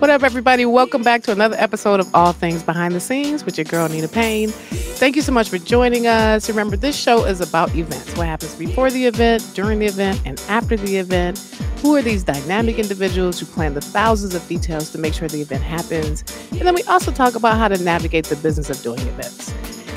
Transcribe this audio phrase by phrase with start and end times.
[0.00, 0.64] What up, everybody?
[0.64, 4.08] Welcome back to another episode of All Things Behind the Scenes with your girl, Nina
[4.08, 4.48] Payne.
[4.48, 6.48] Thank you so much for joining us.
[6.48, 10.42] Remember, this show is about events what happens before the event, during the event, and
[10.48, 11.38] after the event.
[11.82, 15.42] Who are these dynamic individuals who plan the thousands of details to make sure the
[15.42, 16.24] event happens?
[16.50, 19.52] And then we also talk about how to navigate the business of doing events.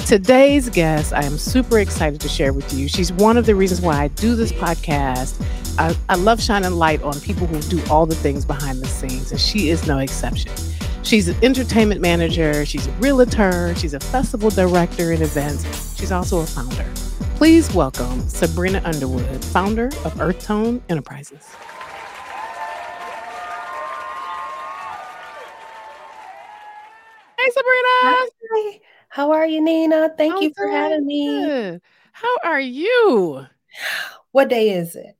[0.06, 2.90] Today's guest, I am super excited to share with you.
[2.90, 5.42] She's one of the reasons why I do this podcast.
[5.78, 9.32] I, I, love shining light on people who do all the things behind the scenes,
[9.32, 10.52] and she is no exception.
[11.02, 16.40] She's an entertainment manager, she's a realtor, she's a festival director in events, she's also
[16.42, 16.86] a founder.
[17.38, 21.56] Please welcome Sabrina Underwood, founder of Earth Tone Enterprises.
[27.40, 27.90] Hey, Sabrina.
[28.04, 28.80] Hi.
[29.10, 30.14] How are you, Nina?
[30.16, 31.80] Thank I'm you for having me.
[32.12, 33.48] How are you?
[34.32, 35.18] What day is it?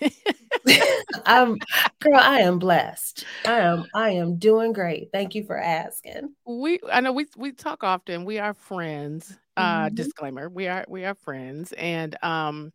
[1.26, 1.56] I'm
[2.00, 3.24] girl, I am blessed.
[3.44, 5.10] I am I am doing great.
[5.12, 6.34] Thank you for asking.
[6.46, 8.24] We I know we we talk often.
[8.24, 9.38] We are friends.
[9.56, 9.94] Uh mm-hmm.
[9.94, 10.48] disclaimer.
[10.48, 12.72] We are we are friends and um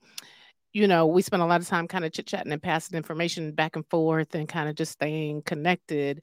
[0.76, 3.54] you know, we spend a lot of time kind of chit chatting and passing information
[3.54, 6.22] back and forth and kind of just staying connected.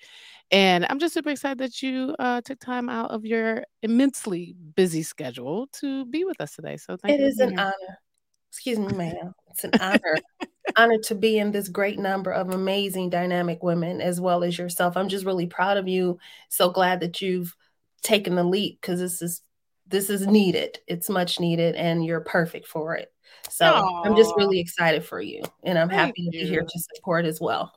[0.51, 5.05] And I'm just super excited that you uh, took time out of your immensely busy
[5.05, 6.77] schedule to be with us today.
[6.77, 7.27] So thank it you.
[7.27, 7.99] It is an honor.
[8.51, 9.33] Excuse me, ma'am.
[9.53, 10.19] It's an honor.
[10.77, 14.97] honor to be in this great number of amazing, dynamic women as well as yourself.
[14.97, 16.19] I'm just really proud of you.
[16.49, 17.55] So glad that you've
[18.03, 19.43] taken the leap because this is
[19.87, 20.79] this is needed.
[20.87, 23.13] It's much needed, and you're perfect for it.
[23.51, 24.07] So Aww.
[24.07, 27.27] I'm just really excited for you, and I'm thank happy to be here to support
[27.27, 27.73] as well.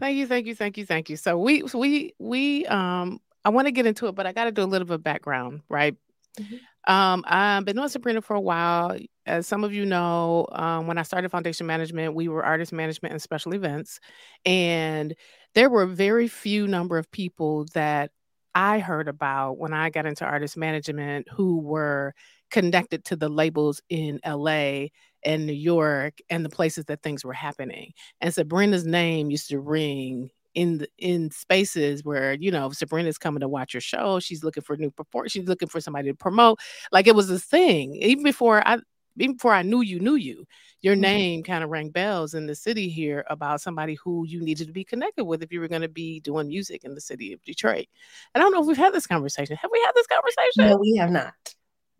[0.00, 1.16] Thank you, thank you, thank you, thank you.
[1.16, 4.52] So we we we um I want to get into it, but I got to
[4.52, 5.96] do a little bit of background, right?
[6.40, 6.56] Mm-hmm.
[6.86, 8.96] Um, I've been on Sabrina for a while.
[9.26, 13.12] As some of you know, um, when I started Foundation Management, we were artist management
[13.12, 13.98] and special events,
[14.44, 15.14] and
[15.54, 18.10] there were very few number of people that
[18.54, 22.14] I heard about when I got into artist management who were
[22.50, 24.90] connected to the labels in LA
[25.24, 27.92] and New York and the places that things were happening.
[28.20, 33.40] And Sabrina's name used to ring in the, in spaces where you know Sabrina's coming
[33.40, 34.20] to watch your show.
[34.20, 35.28] She's looking for new perform.
[35.28, 36.60] She's looking for somebody to promote.
[36.92, 38.78] Like it was a thing even before I
[39.16, 40.46] even before I knew you knew you.
[40.80, 41.02] Your mm-hmm.
[41.02, 44.72] name kind of rang bells in the city here about somebody who you needed to
[44.72, 47.42] be connected with if you were going to be doing music in the city of
[47.42, 47.86] Detroit.
[48.34, 49.56] And I don't know if we've had this conversation.
[49.56, 50.70] Have we had this conversation?
[50.70, 51.32] No, we have not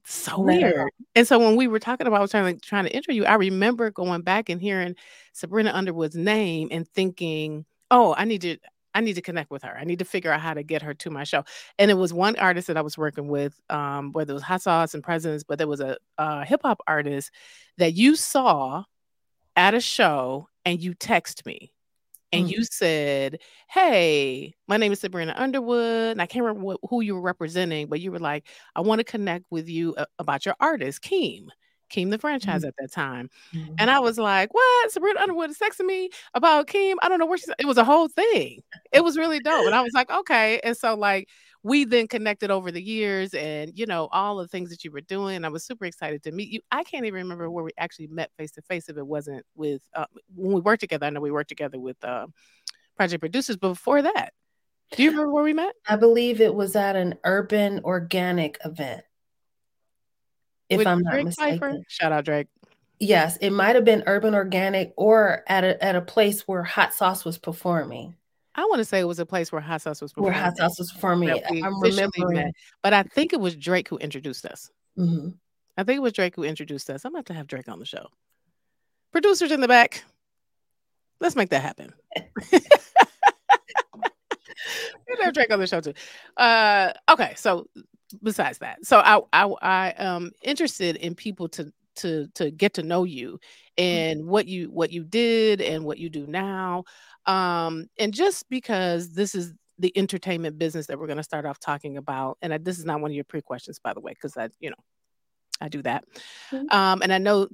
[0.04, 0.90] so weird.
[1.14, 4.22] And so when we were talking about trying to trying to interview, I remember going
[4.22, 4.94] back and hearing
[5.32, 8.58] Sabrina Underwood's name and thinking, "Oh, I need to
[8.94, 9.76] I need to connect with her.
[9.76, 11.44] I need to figure out how to get her to my show."
[11.78, 14.62] And it was one artist that I was working with, um, whether it was Hot
[14.62, 17.30] Sauce and Presence, but there was a, a hip hop artist
[17.78, 18.84] that you saw
[19.56, 21.72] at a show and you text me
[22.34, 22.52] and mm.
[22.52, 23.38] you said,
[23.68, 26.12] Hey, my name is Sabrina Underwood.
[26.12, 28.98] And I can't remember what, who you were representing, but you were like, I want
[28.98, 31.48] to connect with you uh, about your artist, Keem.
[31.94, 32.68] Keem the franchise mm.
[32.68, 33.30] at that time.
[33.54, 33.74] Mm.
[33.78, 34.90] And I was like, What?
[34.90, 36.96] Sabrina Underwood is texting me about Keem.
[37.02, 38.62] I don't know where she's it was a whole thing.
[38.92, 39.66] It was really dope.
[39.66, 40.60] And I was like, okay.
[40.64, 41.28] And so like
[41.64, 45.00] we then connected over the years and you know all the things that you were
[45.00, 48.06] doing i was super excited to meet you i can't even remember where we actually
[48.06, 50.04] met face to face if it wasn't with uh,
[50.36, 52.26] when we worked together i know we worked together with uh,
[52.96, 54.32] project producers but before that
[54.92, 59.02] do you remember where we met i believe it was at an urban organic event
[60.68, 61.78] if with i'm not drake mistaken Pfeiffer?
[61.88, 62.46] shout out drake
[62.98, 66.94] yes it might have been urban organic or at a, at a place where hot
[66.94, 68.14] sauce was performing
[68.56, 70.32] I want to say it was a place where Hot Sauce was performing.
[70.32, 71.42] Where Hot Sauce was performing.
[71.50, 72.36] I'm remembering.
[72.36, 72.52] Met.
[72.84, 74.70] But I think it was Drake who introduced us.
[74.96, 75.30] Mm-hmm.
[75.76, 77.04] I think it was Drake who introduced us.
[77.04, 78.06] I'm about to have Drake on the show.
[79.10, 80.04] Producers in the back.
[81.18, 81.94] Let's make that happen.
[85.24, 85.94] have Drake on the show too.
[86.36, 87.66] Uh, okay, so
[88.22, 92.82] besides that, so I I I am interested in people to to to get to
[92.82, 93.38] know you
[93.78, 94.28] and mm-hmm.
[94.28, 96.84] what you what you did and what you do now
[97.26, 101.58] um, and just because this is the entertainment business that we're going to start off
[101.58, 104.12] talking about, and I, this is not one of your pre questions, by the way,
[104.12, 104.76] because I, you know,
[105.60, 106.04] I do that.
[106.52, 106.76] Mm-hmm.
[106.76, 107.48] Um, and I know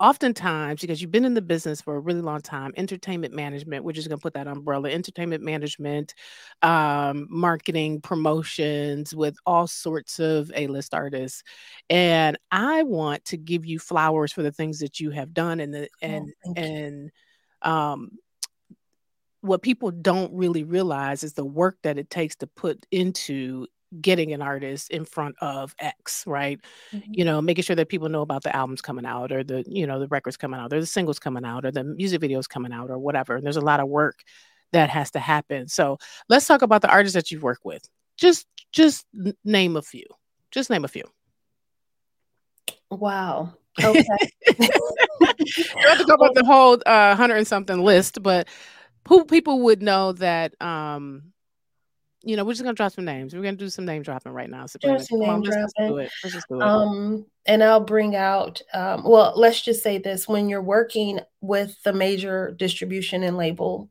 [0.00, 3.92] oftentimes because you've been in the business for a really long time entertainment management we're
[3.92, 6.14] just going to put that umbrella entertainment management
[6.62, 11.42] um, marketing promotions with all sorts of a-list artists
[11.90, 15.74] and i want to give you flowers for the things that you have done and
[15.74, 17.10] the and oh, and
[17.62, 18.10] um,
[19.40, 23.66] what people don't really realize is the work that it takes to put into
[24.00, 26.60] getting an artist in front of X, right?
[26.92, 27.12] Mm-hmm.
[27.12, 29.86] You know, making sure that people know about the albums coming out or the, you
[29.86, 32.72] know, the records coming out or the singles coming out or the music videos coming
[32.72, 33.36] out or whatever.
[33.36, 34.22] And there's a lot of work
[34.72, 35.68] that has to happen.
[35.68, 35.98] So
[36.28, 37.82] let's talk about the artists that you work with.
[38.16, 39.06] Just just
[39.44, 40.04] name a few.
[40.50, 41.04] Just name a few.
[42.90, 43.54] Wow.
[43.80, 44.02] Okay.
[44.58, 44.68] you
[45.86, 48.48] have to go about the whole uh, hundred and something list, but
[49.06, 51.32] who people would know that um
[52.22, 53.34] you know, we're just gonna drop some names.
[53.34, 54.66] We're gonna do some name dropping right now.
[54.66, 56.10] Sure, some name on, let's, let's do it.
[56.24, 56.62] Let's just do it.
[56.62, 58.60] Um, and I'll bring out.
[58.74, 63.88] Um, well, let's just say this: when you're working with the major distribution and label,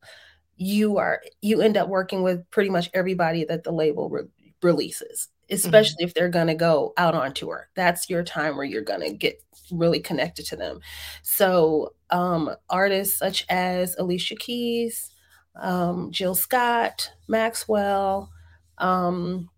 [0.58, 4.24] you are you end up working with pretty much everybody that the label re-
[4.62, 5.56] releases, mm-hmm.
[5.56, 7.70] especially if they're gonna go out on tour.
[7.76, 9.42] That's your time where you're gonna get
[9.72, 10.82] really connected to them.
[11.24, 15.12] So, um, artists such as Alicia Keys
[15.60, 18.30] um, Jill Scott, Maxwell,
[18.78, 19.50] um,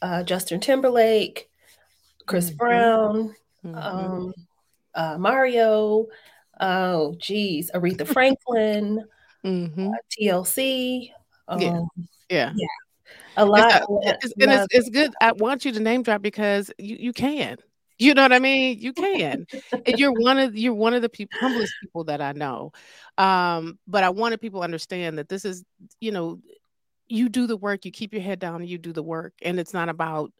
[0.00, 1.48] uh, Justin Timberlake,
[2.26, 2.56] Chris mm-hmm.
[2.56, 3.34] Brown,
[3.64, 3.74] mm-hmm.
[3.76, 4.34] Um,
[4.94, 6.06] uh, Mario,
[6.60, 9.04] oh geez, Aretha Franklin,
[9.44, 9.88] mm-hmm.
[9.88, 11.10] uh, TLC.
[11.58, 11.68] yeah.
[11.68, 11.88] Um,
[12.28, 12.52] yeah.
[12.54, 12.66] Yeah.
[13.36, 13.82] A lot.
[14.02, 15.12] It's, it's, and it's, it's good.
[15.20, 17.56] I want you to name drop because you, you can.
[18.02, 18.78] You know what I mean?
[18.80, 19.46] You can.
[19.72, 22.72] and you're one of you're one of the people humblest people that I know.
[23.16, 25.64] Um, but I wanted people to understand that this is,
[26.00, 26.40] you know,
[27.06, 29.34] you do the work, you keep your head down you do the work.
[29.42, 30.32] And it's not about,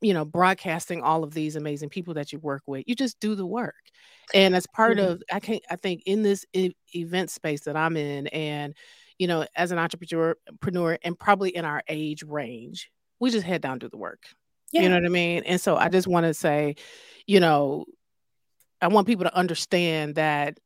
[0.00, 2.84] you know, broadcasting all of these amazing people that you work with.
[2.86, 3.74] You just do the work.
[4.32, 5.12] And as part mm-hmm.
[5.12, 8.74] of I can't I think in this e- event space that I'm in and
[9.18, 13.78] you know, as an entrepreneur and probably in our age range, we just head down
[13.78, 14.24] do the work.
[14.72, 14.82] Yeah.
[14.82, 15.42] You know what I mean?
[15.44, 16.76] And so I just want to say,
[17.26, 17.84] you know,
[18.80, 20.58] I want people to understand that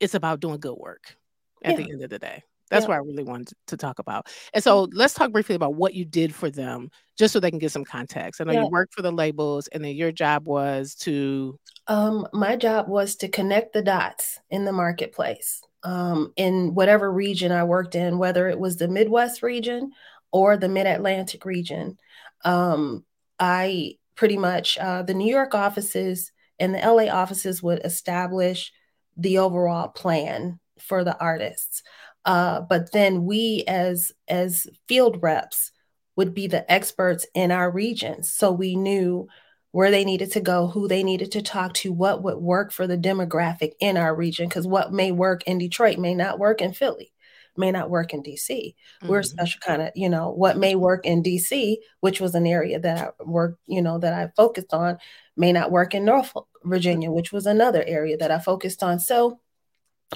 [0.00, 1.16] it's about doing good work
[1.64, 1.84] at yeah.
[1.84, 2.42] the end of the day.
[2.70, 2.88] That's yeah.
[2.88, 4.26] what I really wanted to talk about.
[4.52, 7.60] And so let's talk briefly about what you did for them, just so they can
[7.60, 8.40] get some context.
[8.40, 8.62] I know yeah.
[8.62, 11.58] you worked for the labels, and then your job was to.
[11.86, 17.52] Um, my job was to connect the dots in the marketplace um, in whatever region
[17.52, 19.92] I worked in, whether it was the Midwest region
[20.32, 21.96] or the Mid Atlantic region.
[22.44, 23.04] Um,
[23.38, 28.72] I pretty much, uh, the New York offices and the LA offices would establish
[29.16, 31.82] the overall plan for the artists.
[32.24, 35.72] Uh, but then we as as field reps
[36.16, 38.32] would be the experts in our regions.
[38.32, 39.28] So we knew
[39.70, 42.86] where they needed to go, who they needed to talk to, what would work for
[42.86, 46.72] the demographic in our region, because what may work in Detroit may not work in
[46.72, 47.12] Philly
[47.58, 48.48] may not work in DC.
[48.48, 49.08] Mm-hmm.
[49.08, 49.28] We're a mm-hmm.
[49.28, 52.98] special kind of, you know, what may work in DC, which was an area that
[52.98, 54.98] I worked, you know, that I focused on,
[55.36, 58.98] may not work in Norfolk, Virginia, which was another area that I focused on.
[59.00, 59.40] So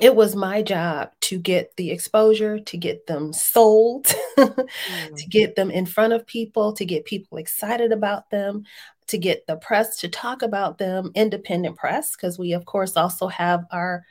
[0.00, 4.06] it was my job to get the exposure, to get them sold,
[4.38, 5.14] mm-hmm.
[5.14, 8.64] to get them in front of people, to get people excited about them,
[9.08, 13.26] to get the press to talk about them, independent press, because we of course also
[13.26, 14.04] have our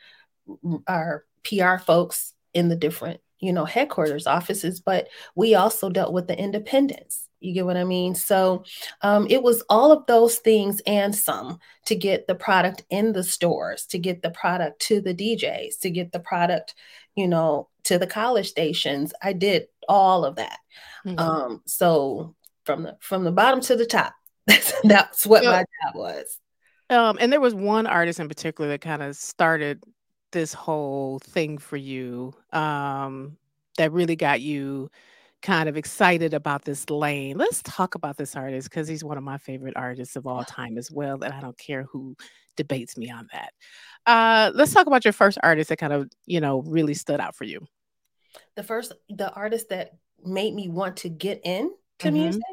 [0.87, 6.27] our PR folks in the different you know headquarters offices but we also dealt with
[6.27, 7.27] the independents.
[7.41, 8.15] You get what i mean?
[8.15, 8.65] So
[9.01, 13.23] um, it was all of those things and some to get the product in the
[13.23, 16.75] stores to get the product to the djs to get the product
[17.15, 19.13] you know to the college stations.
[19.23, 20.59] I did all of that.
[21.05, 21.19] Mm-hmm.
[21.19, 22.35] um, so
[22.65, 24.13] from the from the bottom to the top
[24.49, 26.39] that's, that's what my job was.
[26.89, 29.81] Um, and there was one artist in particular that kind of started
[30.31, 33.37] this whole thing for you um,
[33.77, 34.89] that really got you
[35.41, 37.37] kind of excited about this lane.
[37.37, 40.77] Let's talk about this artist because he's one of my favorite artists of all time
[40.77, 41.23] as well.
[41.23, 42.15] And I don't care who
[42.57, 43.53] debates me on that.
[44.05, 47.35] Uh, let's talk about your first artist that kind of, you know, really stood out
[47.35, 47.65] for you.
[48.55, 49.93] The first, the artist that
[50.23, 51.69] made me want to get into
[51.99, 52.13] mm-hmm.
[52.13, 52.43] music.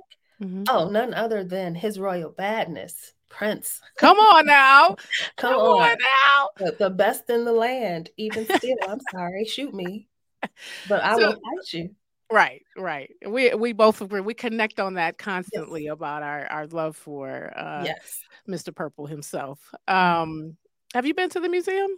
[0.41, 0.65] Mm-hmm.
[0.69, 3.15] Oh, none other than his royal badness.
[3.29, 3.81] Prince.
[3.97, 4.97] Come on now.
[5.37, 5.91] Come, Come on.
[5.91, 5.99] on.
[5.99, 6.49] now.
[6.59, 8.11] The, the, best in the land.
[8.17, 9.45] Even still, I'm sorry.
[9.45, 10.09] Shoot me.
[10.89, 11.91] But I so, will fight you.
[12.31, 13.11] Right, right.
[13.27, 14.21] We we both agree.
[14.21, 15.93] We connect on that constantly yes.
[15.93, 18.21] about our our love for uh, yes.
[18.49, 18.75] Mr.
[18.75, 19.75] Purple himself.
[19.89, 20.57] Um,
[20.95, 21.91] have you been to the museum?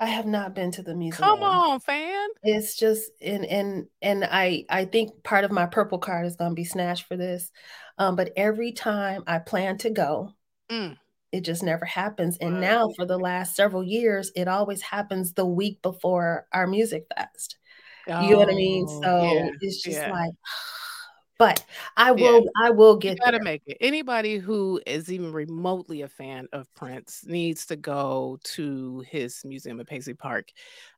[0.00, 1.28] I have not been to the museum.
[1.28, 2.28] Come on, fan.
[2.42, 6.50] It's just and and and I I think part of my purple card is going
[6.50, 7.52] to be snatched for this.
[7.98, 10.32] Um, but every time I plan to go,
[10.70, 10.96] mm.
[11.32, 12.36] it just never happens.
[12.38, 12.60] And wow.
[12.60, 17.56] now for the last several years, it always happens the week before our music fest.
[18.08, 18.86] Oh, you know what I mean?
[18.88, 20.12] Oh, so yeah, it's just yeah.
[20.12, 20.32] like
[21.38, 21.64] but
[21.96, 22.66] I will yeah.
[22.66, 23.44] I will get you gotta there.
[23.44, 23.78] make it.
[23.80, 29.80] Anybody who is even remotely a fan of Prince needs to go to his museum
[29.80, 30.48] at Paisley Park.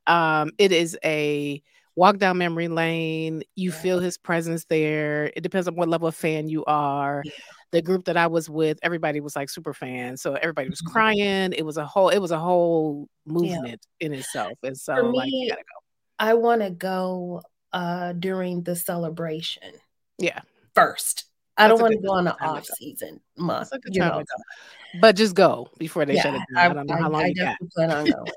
[0.05, 1.61] Um, it is a
[1.97, 3.43] walk down memory lane.
[3.55, 3.75] You yeah.
[3.75, 5.31] feel his presence there.
[5.35, 7.23] It depends on what level of fan you are.
[7.25, 7.31] Yeah.
[7.71, 10.21] The group that I was with, everybody was like super fans.
[10.21, 10.93] So everybody was mm-hmm.
[10.93, 11.53] crying.
[11.53, 14.05] It was a whole, it was a whole movement yeah.
[14.05, 14.53] in itself.
[14.63, 15.79] And so me, like you gotta go.
[16.19, 17.41] I want to go
[17.73, 19.73] uh during the celebration.
[20.17, 20.39] Yeah.
[20.75, 21.25] First.
[21.59, 23.71] I don't want to go on the off season month.
[25.01, 26.57] But just go before they yeah, shut it down.
[26.57, 27.57] I, I don't know I, how long I you got.
[27.73, 28.31] plan on going.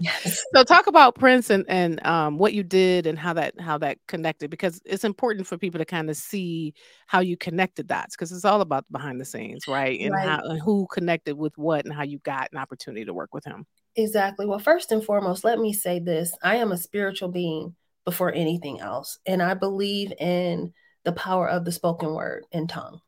[0.00, 0.44] Yes.
[0.54, 3.98] So talk about Prince and and um, what you did and how that how that
[4.08, 6.74] connected because it's important for people to kind of see
[7.06, 9.98] how you connected dots because it's all about behind the scenes, right?
[10.00, 10.28] And right.
[10.28, 13.44] how and who connected with what and how you got an opportunity to work with
[13.44, 13.66] him.
[13.96, 14.46] Exactly.
[14.46, 17.74] Well, first and foremost, let me say this: I am a spiritual being
[18.04, 20.72] before anything else, and I believe in
[21.04, 23.00] the power of the spoken word and tongue.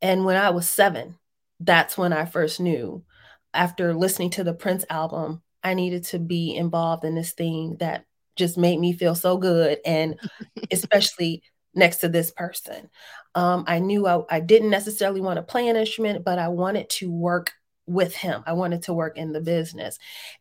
[0.00, 1.18] And when I was seven,
[1.60, 3.04] that's when I first knew
[3.54, 8.04] after listening to the Prince album, I needed to be involved in this thing that
[8.36, 9.78] just made me feel so good.
[9.84, 10.18] And
[10.70, 11.42] especially
[11.74, 12.90] next to this person.
[13.34, 16.90] Um, I knew I, I didn't necessarily want to play an instrument, but I wanted
[16.90, 17.52] to work
[17.86, 18.42] with him.
[18.46, 19.98] I wanted to work in the business.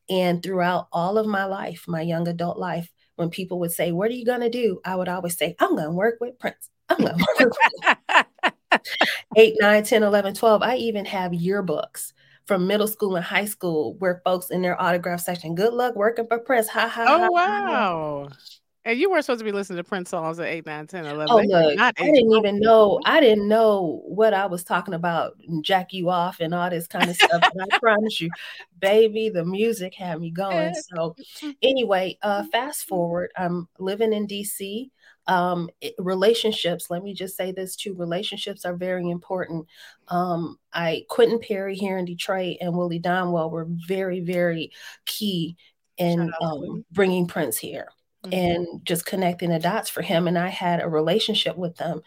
[0.10, 4.10] And throughout all of my life, my young adult life, when people would say, What
[4.10, 4.80] are you going to do?
[4.84, 6.70] I would always say, I'm going to work with Prince.
[6.90, 8.28] I'm going to work with Prince.
[9.36, 10.62] 8, 9, 10, 11, 12.
[10.62, 12.14] I even have yearbooks
[12.46, 16.28] from middle school and high school where folks in their autograph section, good luck working
[16.28, 16.68] for Prince.
[16.70, 17.06] Ha ha.
[17.08, 18.28] Oh, ha, wow.
[18.30, 18.36] Ha.
[18.84, 21.28] And you weren't supposed to be listening to Prince songs at 8, 9, 10, 11.
[21.30, 23.00] Oh, look, I didn't even know.
[23.06, 27.08] I didn't know what I was talking about, jack you off and all this kind
[27.08, 27.44] of stuff.
[27.44, 28.32] I promise you,
[28.80, 30.74] baby, the music had me going.
[30.96, 31.16] So,
[31.62, 34.90] anyway, uh, fast forward, I'm living in DC
[35.28, 39.66] um, it, relationships let me just say this too relationships are very important.
[40.08, 44.72] Um, i quentin perry here in detroit and willie donwell were very very
[45.06, 45.56] key
[45.98, 47.88] in um, bringing prince here
[48.26, 48.34] mm-hmm.
[48.34, 52.02] and just connecting the dots for him and i had a relationship with them.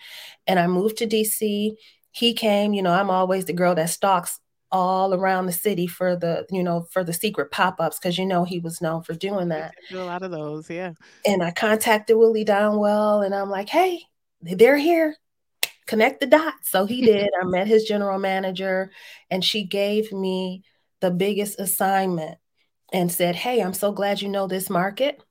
[0.47, 1.75] And i moved to dc
[2.11, 4.40] he came you know i'm always the girl that stalks
[4.75, 8.45] all around the city for the you know for the secret pop-ups because you know
[8.45, 9.73] he was known for doing that.
[9.88, 10.93] do a lot of those yeah.
[11.25, 14.02] And i contacted willie donwell and i'm like hey
[14.43, 15.16] they're here.
[15.87, 16.71] Connect the dots.
[16.71, 17.31] So he did.
[17.40, 18.90] I met his general manager
[19.31, 20.62] and she gave me
[21.00, 22.38] the biggest assignment
[22.93, 25.23] and said hey i'm so glad you know this market.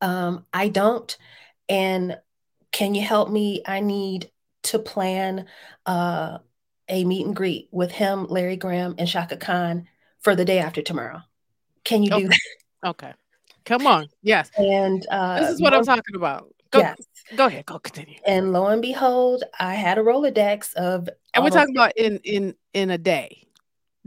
[0.00, 1.16] Um, i don't
[1.68, 2.18] and
[2.72, 3.62] can you help me?
[3.66, 4.30] I need
[4.64, 5.46] to plan
[5.86, 6.38] uh,
[6.88, 9.86] a meet and greet with him, Larry Graham, and Chaka Khan
[10.20, 11.20] for the day after tomorrow.
[11.84, 12.22] Can you okay.
[12.22, 12.88] do that?
[12.90, 13.12] Okay.
[13.64, 14.08] Come on.
[14.22, 14.50] Yes.
[14.56, 16.52] And uh, this is what lo- I'm talking about.
[16.70, 16.96] Go, yes.
[17.36, 17.66] go ahead.
[17.66, 18.16] Go continue.
[18.26, 21.08] And lo and behold, I had a Rolodex of.
[21.34, 23.46] And we're talking about in in in a day,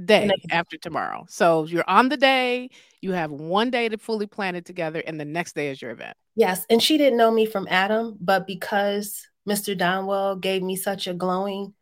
[0.03, 1.25] day a- after tomorrow.
[1.29, 2.69] So you're on the day.
[3.01, 5.91] You have one day to fully plan it together, and the next day is your
[5.91, 6.17] event.
[6.35, 9.77] Yes, and she didn't know me from Adam, but because Mr.
[9.77, 11.73] Donwell gave me such a glowing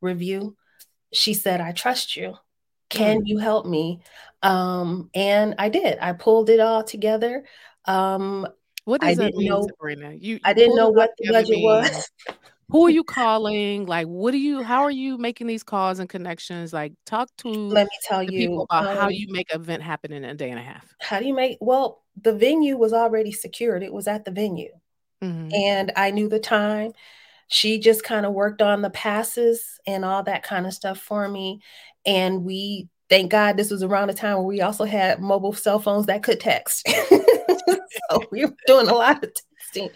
[0.00, 0.56] review.
[1.12, 2.34] She said, I trust you.
[2.88, 3.22] Can mm.
[3.26, 4.00] you help me?
[4.42, 5.98] Um, and I did.
[6.00, 7.44] I pulled it all together.
[7.84, 8.46] Um,
[8.84, 10.12] what does I that mean, know, Sabrina?
[10.12, 12.10] You, I didn't know what the budget was.
[12.70, 13.86] Who are you calling?
[13.86, 14.62] Like, what do you?
[14.62, 16.72] How are you making these calls and connections?
[16.72, 17.48] Like, talk to.
[17.48, 20.50] Let me tell you about um, how you make an event happen in a day
[20.50, 20.86] and a half.
[21.00, 21.56] How do you make?
[21.62, 23.82] Well, the venue was already secured.
[23.82, 24.72] It was at the venue,
[25.22, 25.48] mm-hmm.
[25.54, 26.92] and I knew the time
[27.48, 31.26] she just kind of worked on the passes and all that kind of stuff for
[31.28, 31.60] me.
[32.06, 35.78] And we, thank God, this was around the time where we also had mobile cell
[35.78, 36.86] phones that could text.
[38.10, 39.90] so we were doing a lot of texting.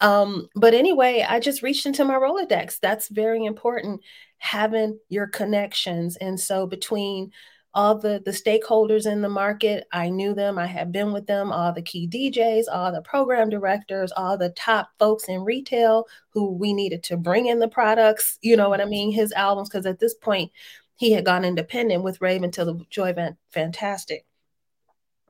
[0.00, 2.78] Um, but anyway, I just reached into my Rolodex.
[2.80, 4.00] That's very important,
[4.38, 6.16] having your connections.
[6.16, 7.32] And so between
[7.74, 11.50] all the the stakeholders in the market i knew them i had been with them
[11.50, 16.52] all the key djs all the program directors all the top folks in retail who
[16.52, 19.86] we needed to bring in the products you know what i mean his albums because
[19.86, 20.50] at this point
[20.96, 24.26] he had gone independent with raven till the joy Van- fantastic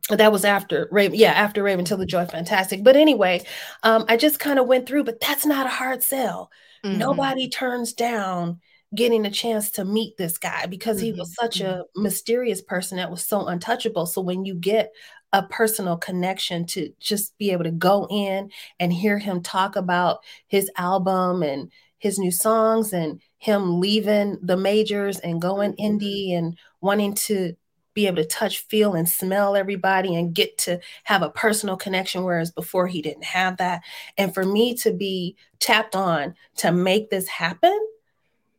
[0.08, 2.82] that was after Raven, yeah, after Rave Un2 the Joy Fantastic.
[2.82, 3.44] But anyway,
[3.84, 6.50] um, I just kind of went through, but that's not a hard sell.
[6.84, 6.98] Mm-hmm.
[6.98, 8.60] Nobody turns down
[8.94, 11.06] getting a chance to meet this guy because mm-hmm.
[11.06, 12.02] he was mm-hmm, such a mm-hmm.
[12.02, 14.06] mysterious person that was so untouchable.
[14.06, 14.92] So when you get
[15.32, 20.18] a personal connection to just be able to go in and hear him talk about
[20.46, 25.96] his album and his new songs and him leaving the majors and going mm-hmm.
[25.96, 27.54] indie and wanting to
[27.94, 32.24] be able to touch, feel, and smell everybody and get to have a personal connection,
[32.24, 33.82] whereas before he didn't have that.
[34.16, 37.78] And for me to be tapped on to make this happen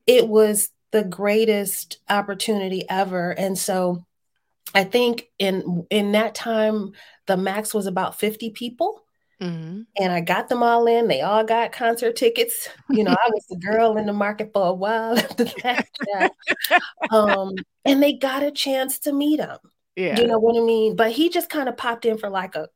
[0.07, 3.31] it was the greatest opportunity ever.
[3.31, 4.05] And so
[4.74, 6.93] I think in in that time,
[7.27, 9.01] the max was about 50 people.
[9.41, 9.81] Mm-hmm.
[9.98, 11.07] And I got them all in.
[11.07, 12.69] They all got concert tickets.
[12.89, 15.88] You know, I was the girl in the market for a while after that.
[17.12, 19.57] um, and they got a chance to meet him.
[19.95, 20.19] Yeah.
[20.19, 20.95] You know what I mean?
[20.95, 22.69] But he just kind of popped in for like a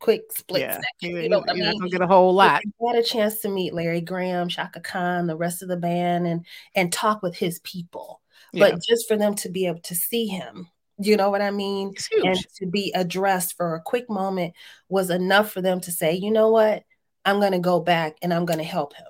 [0.00, 0.72] quick split yeah.
[0.72, 1.16] section.
[1.16, 1.64] You, you know what I mean?
[1.64, 2.62] Not gonna get a whole lot.
[2.82, 6.26] I had a chance to meet Larry Graham, Chaka Khan, the rest of the band,
[6.26, 8.20] and and talk with his people.
[8.52, 8.70] Yeah.
[8.70, 11.94] But just for them to be able to see him, you know what I mean,
[12.24, 14.54] and to be addressed for a quick moment
[14.88, 16.82] was enough for them to say, you know what,
[17.24, 19.06] I'm gonna go back and I'm gonna help him.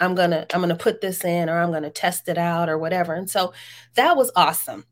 [0.00, 3.14] I'm gonna I'm gonna put this in, or I'm gonna test it out, or whatever.
[3.14, 3.52] And so
[3.94, 4.84] that was awesome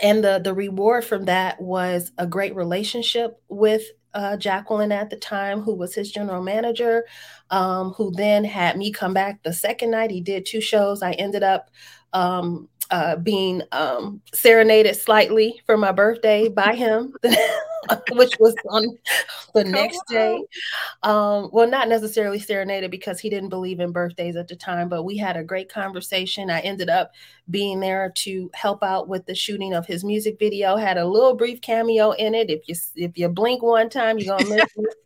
[0.00, 3.82] and the the reward from that was a great relationship with
[4.14, 7.04] uh, Jacqueline at the time, who was his general manager,
[7.50, 10.10] um, who then had me come back the second night.
[10.10, 11.02] He did two shows.
[11.02, 11.70] I ended up
[12.12, 17.14] um, uh, being um, serenaded slightly for my birthday by him,
[18.12, 18.96] which was on
[19.54, 20.14] the Come next on.
[20.14, 20.44] day.
[21.02, 25.02] Um, well, not necessarily serenaded because he didn't believe in birthdays at the time, but
[25.02, 26.50] we had a great conversation.
[26.50, 27.12] I ended up
[27.50, 30.76] being there to help out with the shooting of his music video.
[30.76, 32.50] Had a little brief cameo in it.
[32.50, 34.94] If you if you blink one time, you're gonna miss it.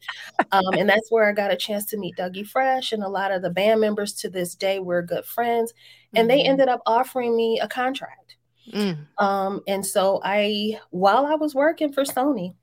[0.50, 3.30] Um, and that's where I got a chance to meet Dougie Fresh and a lot
[3.30, 4.12] of the band members.
[4.14, 5.72] To this day, we're good friends
[6.14, 6.50] and they mm-hmm.
[6.50, 8.36] ended up offering me a contract.
[8.72, 9.06] Mm.
[9.18, 12.54] Um, and so I, while I was working for Sony,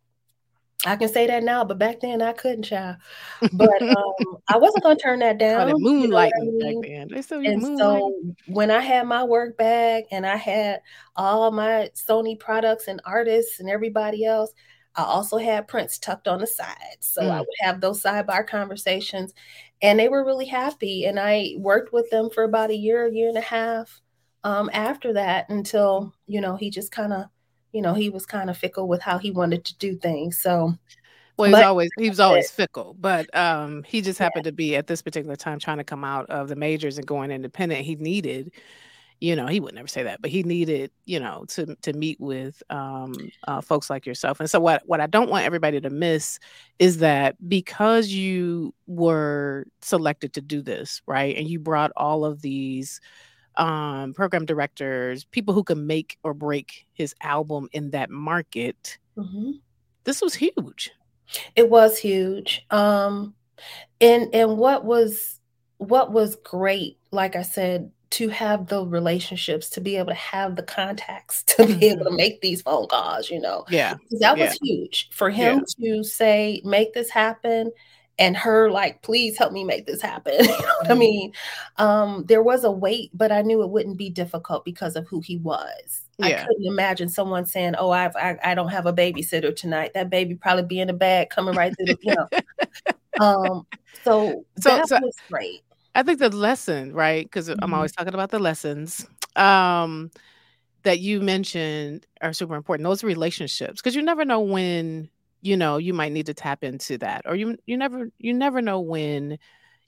[0.86, 2.98] I can say that now, but back then I couldn't, child.
[3.52, 5.74] But um, I wasn't gonna turn that down.
[5.78, 6.82] Moonlight you know I mean?
[6.82, 7.08] back then.
[7.10, 10.80] They still and so when I had my work bag and I had
[11.18, 14.54] all my Sony products and artists and everybody else,
[14.96, 16.98] I also had Prince tucked on the side.
[17.02, 17.30] So mm.
[17.30, 19.34] I would have those sidebar conversations
[19.82, 21.06] and they were really happy.
[21.06, 24.02] And I worked with them for about a year, a year and a half
[24.44, 27.26] um, after that until, you know, he just kind of,
[27.72, 30.40] you know, he was kind of fickle with how he wanted to do things.
[30.40, 30.74] So,
[31.38, 34.52] well, he was always he was always fickle, but um, he just happened yeah.
[34.52, 37.32] to be at this particular time trying to come out of the majors and going
[37.32, 37.86] independent.
[37.86, 38.52] He needed
[39.20, 42.20] you know he would never say that but he needed you know to to meet
[42.20, 43.14] with um,
[43.48, 46.40] uh, folks like yourself and so what what i don't want everybody to miss
[46.80, 52.42] is that because you were selected to do this right and you brought all of
[52.42, 53.00] these
[53.56, 59.52] um, program directors people who can make or break his album in that market mm-hmm.
[60.06, 60.92] this was huge
[61.56, 63.34] it was huge um
[64.00, 65.40] and and what was
[65.78, 70.56] what was great like i said to have the relationships, to be able to have
[70.56, 72.16] the contacts, to be able to mm-hmm.
[72.16, 73.66] make these phone calls, you know.
[73.70, 73.96] Yeah.
[74.20, 74.46] That yeah.
[74.46, 75.98] was huge for him yeah.
[75.98, 77.72] to say, make this happen.
[78.18, 80.34] And her like, please help me make this happen.
[80.40, 81.00] you know what I mm-hmm.
[81.00, 81.34] mean?
[81.78, 85.22] Um, there was a wait, but I knew it wouldn't be difficult because of who
[85.22, 86.02] he was.
[86.18, 86.42] Yeah.
[86.42, 89.94] I couldn't imagine someone saying, "Oh, I've, I, I don't have a babysitter tonight.
[89.94, 92.28] That baby probably be in the bag coming right through the, you know."
[93.26, 93.68] um,
[94.04, 95.62] so, so that so, was great.
[96.00, 97.26] I think the lesson, right?
[97.26, 97.62] Because mm-hmm.
[97.62, 100.10] I'm always talking about the lessons um,
[100.84, 102.86] that you mentioned are super important.
[102.86, 105.10] Those relationships, because you never know when
[105.42, 108.62] you know you might need to tap into that, or you you never you never
[108.62, 109.38] know when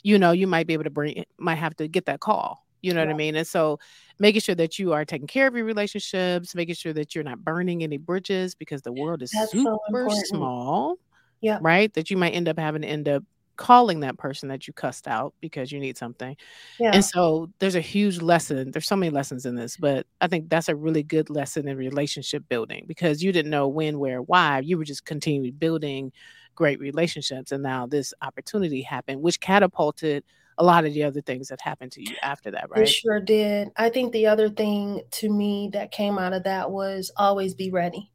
[0.03, 2.65] you know you might be able to bring might have to get that call.
[2.81, 3.07] You know yeah.
[3.07, 3.37] what I mean?
[3.37, 3.79] And so
[4.19, 7.39] making sure that you are taking care of your relationships, making sure that you're not
[7.41, 10.95] burning any bridges because the world is That's super so small.
[11.39, 11.59] Yeah.
[11.61, 11.93] Right.
[11.93, 13.23] That you might end up having to end up
[13.57, 16.35] calling that person that you cussed out because you need something.
[16.79, 16.91] Yeah.
[16.93, 18.71] And so there's a huge lesson.
[18.71, 21.77] There's so many lessons in this, but I think that's a really good lesson in
[21.77, 24.59] relationship building because you didn't know when, where, why.
[24.59, 26.11] You were just continuing building
[26.55, 27.51] great relationships.
[27.51, 30.23] And now this opportunity happened, which catapulted
[30.57, 32.81] a lot of the other things that happened to you after that, right?
[32.81, 33.69] It sure did.
[33.77, 37.71] I think the other thing to me that came out of that was always be
[37.71, 38.11] ready.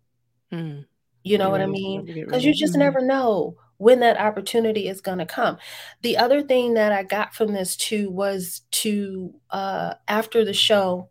[0.52, 0.84] Mm.
[1.24, 2.04] You know what I mean?
[2.04, 2.80] Because you just mm-hmm.
[2.82, 5.58] never know when that opportunity is going to come.
[6.02, 11.08] The other thing that I got from this too was to uh, after the show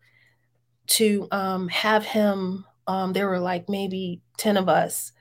[0.87, 2.65] to um, have him.
[2.87, 5.11] Um, there were like maybe ten of us.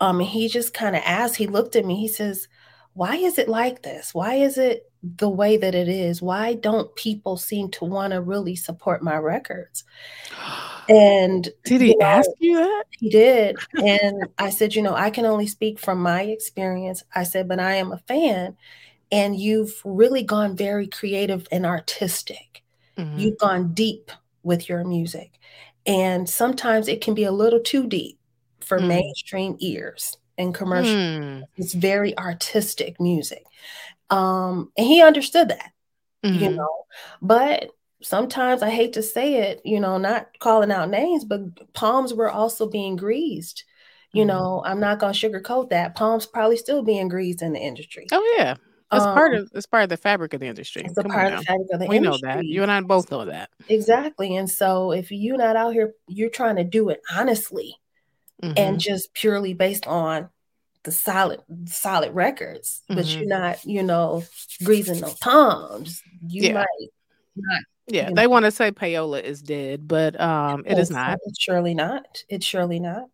[0.00, 1.36] Um, and he just kind of asked.
[1.36, 1.96] He looked at me.
[1.96, 2.48] He says,
[2.92, 4.14] "Why is it like this?
[4.14, 6.20] Why is it the way that it is?
[6.20, 9.84] Why don't people seem to want to really support my records?"
[10.88, 12.84] And did he you know, ask you that?
[12.90, 13.56] He did.
[13.84, 17.04] And I said, you know, I can only speak from my experience.
[17.14, 18.56] I said, but I am a fan.
[19.12, 22.62] And you've really gone very creative and artistic.
[22.96, 23.18] Mm-hmm.
[23.18, 24.10] You've gone deep
[24.42, 25.32] with your music.
[25.86, 28.18] And sometimes it can be a little too deep
[28.60, 28.88] for mm.
[28.88, 30.94] mainstream ears and commercial.
[30.94, 31.42] Mm.
[31.56, 33.44] It's very artistic music.
[34.10, 35.72] Um, and he understood that,
[36.24, 36.42] mm-hmm.
[36.42, 36.84] you know,
[37.20, 37.70] but
[38.02, 42.30] sometimes I hate to say it, you know, not calling out names, but palms were
[42.30, 43.64] also being greased.
[44.12, 44.28] You mm-hmm.
[44.28, 45.94] know, I'm not gonna sugarcoat that.
[45.94, 48.06] Palms probably still being greased in the industry.
[48.12, 48.54] Oh yeah.
[48.92, 50.82] it's um, part of it's part of the fabric of the industry.
[50.84, 52.28] It's a part of the fabric of the we industry.
[52.28, 52.44] know that.
[52.46, 53.50] You and I both know that.
[53.68, 54.36] Exactly.
[54.36, 57.76] And so if you're not out here, you're trying to do it honestly
[58.42, 58.54] mm-hmm.
[58.56, 60.30] and just purely based on
[60.84, 62.96] the solid solid records, mm-hmm.
[62.96, 63.28] but you're mm-hmm.
[63.28, 64.24] not, you know,
[64.64, 66.02] greasing no palms.
[66.26, 66.54] You yeah.
[66.54, 66.88] might
[67.36, 67.62] not.
[67.86, 68.28] Yeah, they know.
[68.28, 71.18] want to say payola is dead, but um, it is not.
[71.24, 72.22] It's surely not.
[72.28, 73.04] It's surely not.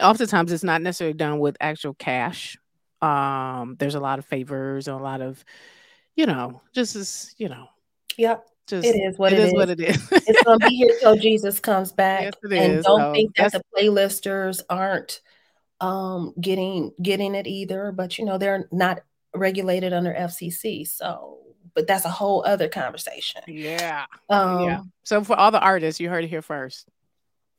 [0.00, 2.58] Oftentimes, it's not necessarily done with actual cash.
[3.00, 5.42] Um, there's a lot of favors and a lot of,
[6.14, 7.68] you know, just as you know.
[8.16, 8.44] Yep.
[8.68, 9.54] Just, it is what it, it is, is.
[9.54, 10.08] what it is.
[10.12, 12.24] it's gonna be here till Jesus comes back.
[12.24, 12.84] Yes, and is.
[12.84, 15.22] don't so think that the playlisters aren't
[15.80, 17.92] um, getting getting it either.
[17.92, 19.00] But you know, they're not
[19.34, 21.38] regulated under FCC, so
[21.74, 23.42] but that's a whole other conversation.
[23.46, 24.06] Yeah.
[24.28, 24.80] Um, yeah.
[25.04, 26.88] So for all the artists, you heard it here first.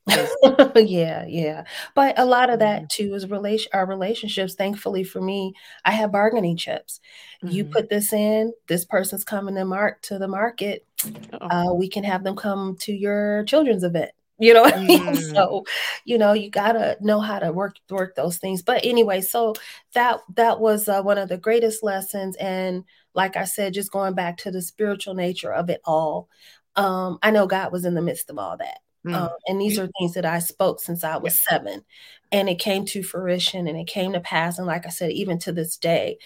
[0.76, 1.64] yeah, yeah.
[1.94, 2.86] But a lot of that mm-hmm.
[2.90, 4.54] too is relation our relationships.
[4.54, 5.54] Thankfully for me,
[5.84, 7.00] I have bargaining chips.
[7.42, 7.54] Mm-hmm.
[7.54, 10.86] You put this in, this person's coming to mark to the market.
[11.32, 14.10] Uh, we can have them come to your children's event.
[14.40, 15.00] You know what I mean?
[15.10, 15.34] Mm.
[15.34, 15.64] So,
[16.04, 18.62] you know, you gotta know how to work work those things.
[18.62, 19.54] But anyway, so
[19.94, 22.36] that that was uh, one of the greatest lessons.
[22.36, 26.28] And like I said, just going back to the spiritual nature of it all.
[26.76, 28.78] Um, I know God was in the midst of all that.
[29.06, 29.14] Mm.
[29.14, 31.56] Um, and these are things that I spoke since I was yeah.
[31.56, 31.84] seven,
[32.32, 34.58] and it came to fruition and it came to pass.
[34.58, 36.18] And like I said, even to this day,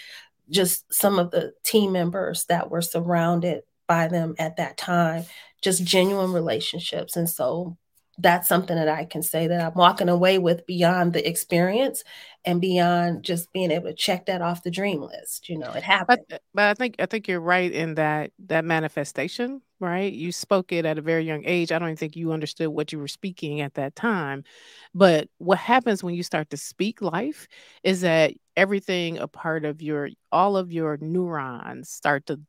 [0.51, 5.25] just some of the team members that were surrounded by them at that time,
[5.63, 7.17] just genuine relationships.
[7.17, 7.77] And so
[8.19, 12.05] that's something that I can say that I'm walking away with beyond the experience
[12.45, 15.49] and beyond just being able to check that off the dream list.
[15.49, 16.21] You know, it happened.
[16.29, 20.13] But, but I think I think you're right in that that manifestation, right?
[20.13, 21.73] You spoke it at a very young age.
[21.73, 24.45] I don't even think you understood what you were speaking at that time.
[24.95, 27.49] But what happens when you start to speak life
[27.83, 32.41] is that everything a part of your all of your neurons start to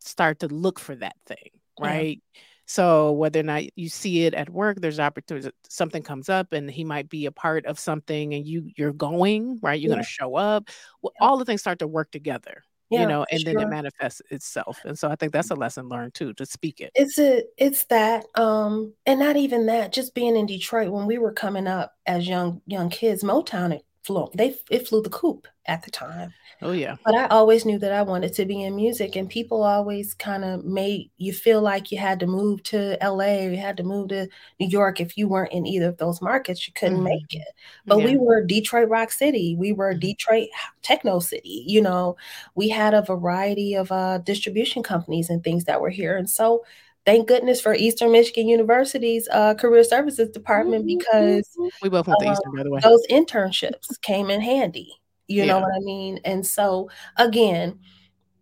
[0.00, 1.50] start to look for that thing,
[1.80, 2.20] right?
[2.34, 5.50] Yeah so whether or not you see it at work, there's opportunity.
[5.68, 9.60] Something comes up, and he might be a part of something, and you you're going
[9.62, 9.80] right.
[9.80, 9.94] You're yeah.
[9.96, 10.68] going to show up.
[11.00, 11.12] Well.
[11.20, 12.64] All the things start to work together.
[12.90, 13.54] Yeah, you know, and sure.
[13.54, 14.78] then it manifests itself.
[14.84, 16.92] And so I think that's a lesson learned too to speak it.
[16.94, 21.18] It's a it's that um and not even that just being in Detroit when we
[21.18, 25.82] were coming up as young young kids Motown flew they it flew the coop at
[25.82, 26.32] the time.
[26.62, 26.96] Oh yeah.
[27.04, 30.44] But I always knew that I wanted to be in music and people always kind
[30.44, 33.82] of made you feel like you had to move to LA or you had to
[33.82, 34.28] move to
[34.60, 37.04] New York if you weren't in either of those markets you couldn't mm-hmm.
[37.04, 37.48] make it.
[37.84, 38.04] But yeah.
[38.06, 40.00] we were Detroit Rock City, we were mm-hmm.
[40.00, 40.48] Detroit
[40.82, 42.16] Techno City, you know.
[42.54, 46.64] We had a variety of uh, distribution companies and things that were here and so
[47.06, 50.98] thank goodness for Eastern Michigan University's uh, Career Services Department mm-hmm.
[50.98, 51.48] because
[51.80, 52.80] we both went to Eastern, by the way.
[52.82, 54.92] Those internships came in handy.
[55.28, 55.46] You yeah.
[55.46, 56.20] know what I mean?
[56.24, 57.78] And so again,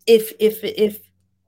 [0.07, 1.00] if if if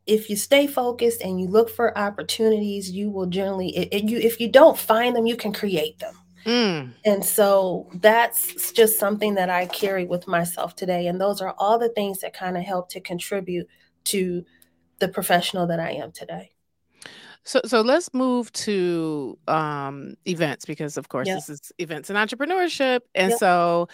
[0.07, 4.18] if you stay focused and you look for opportunities, you will generally it, it, you
[4.18, 6.14] if you don't find them, you can create them.
[6.44, 6.92] Mm.
[7.05, 11.09] And so that's just something that I carry with myself today.
[11.09, 13.66] And those are all the things that kind of help to contribute
[14.05, 14.44] to
[15.00, 16.55] the professional that I am today.
[17.46, 21.38] So so let's move to um events because of course yep.
[21.38, 23.00] this is events and entrepreneurship.
[23.14, 23.38] And yep.
[23.38, 23.88] so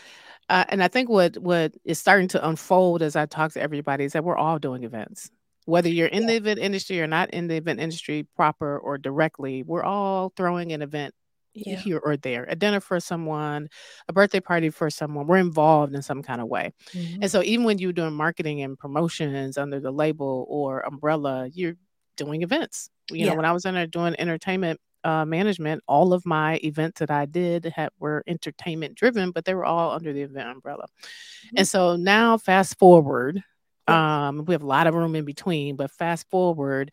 [0.48, 4.04] uh, and I think what what is starting to unfold as I talk to everybody
[4.04, 5.30] is that we're all doing events.
[5.66, 9.62] Whether you're in the event industry or not in the event industry proper or directly,
[9.62, 11.14] we're all throwing an event
[11.54, 11.76] yeah.
[11.76, 13.68] here or there, a dinner for someone,
[14.08, 15.26] a birthday party for someone.
[15.28, 16.72] We're involved in some kind of way.
[16.92, 17.22] Mm-hmm.
[17.22, 21.76] And so even when you're doing marketing and promotions under the label or umbrella, you're
[22.16, 22.90] doing events.
[23.12, 23.30] You yeah.
[23.30, 27.10] know, when I was in there doing entertainment uh, management, all of my events that
[27.10, 30.84] I did had, were entertainment driven, but they were all under the event umbrella.
[30.84, 31.58] Mm-hmm.
[31.58, 33.42] And so now, fast forward,
[33.88, 36.92] um, we have a lot of room in between, but fast forward,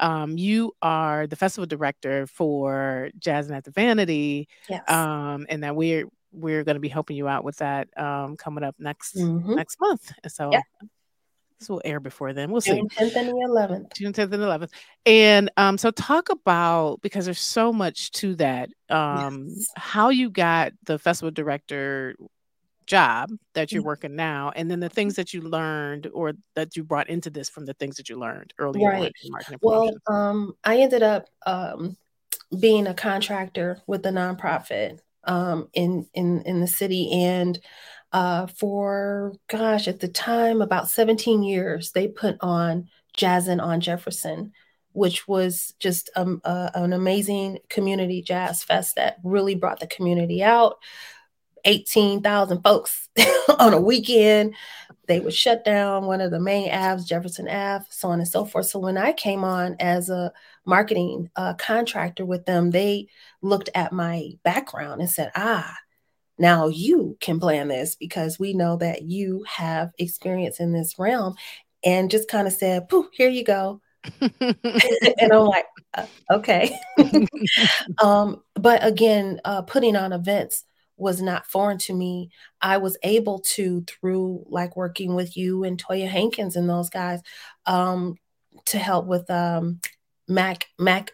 [0.00, 4.82] um, you are the festival director for Jazz and at the Vanity, yes.
[4.90, 8.64] um, and that we're we're going to be helping you out with that um, coming
[8.64, 9.54] up next mm-hmm.
[9.54, 10.12] next month.
[10.24, 10.62] And so yeah.
[11.58, 12.50] This will air before then.
[12.50, 13.04] We'll June see.
[13.04, 13.94] 10th and the 11th.
[13.94, 14.70] June 10th and 11th.
[15.06, 18.70] And um, so talk about because there's so much to that.
[18.90, 19.68] Um, yes.
[19.76, 22.16] how you got the festival director
[22.86, 23.88] job that you're mm-hmm.
[23.88, 27.48] working now and then the things that you learned or that you brought into this
[27.48, 29.12] from the things that you learned earlier right.
[29.62, 31.96] well um, i ended up um,
[32.60, 37.58] being a contractor with a nonprofit um, in in in the city and
[38.14, 44.52] uh, for gosh, at the time, about 17 years, they put on Jazzin' on Jefferson,
[44.92, 50.76] which was just um, an amazing community jazz fest that really brought the community out.
[51.64, 53.08] 18,000 folks
[53.58, 54.54] on a weekend.
[55.08, 58.44] They would shut down one of the main Aves, Jefferson Ave, so on and so
[58.44, 58.66] forth.
[58.66, 60.32] So when I came on as a
[60.64, 63.08] marketing uh, contractor with them, they
[63.42, 65.74] looked at my background and said, ah,
[66.38, 71.34] now you can plan this because we know that you have experience in this realm
[71.84, 73.80] and just kind of said, poof, here you go.
[74.20, 76.76] and I'm like, uh, okay.
[78.02, 80.64] um, but again, uh, putting on events
[80.96, 82.30] was not foreign to me.
[82.60, 87.20] I was able to, through like working with you and Toya Hankins and those guys,
[87.66, 88.16] um,
[88.66, 89.80] to help with um,
[90.28, 91.12] Mac Mac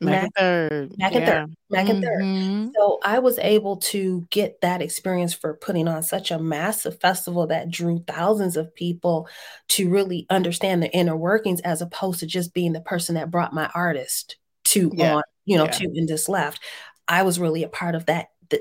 [0.00, 0.92] Mac, third.
[0.96, 1.54] Mac and third.
[1.70, 2.22] Mac and third.
[2.22, 2.68] Mm-hmm.
[2.76, 7.48] So I was able to get that experience for putting on such a massive festival
[7.48, 9.28] that drew thousands of people
[9.70, 13.52] to really understand the inner workings as opposed to just being the person that brought
[13.52, 15.16] my artist to yeah.
[15.16, 15.70] on, you know, yeah.
[15.70, 16.60] to and just left.
[17.08, 18.60] I was really a part of that, that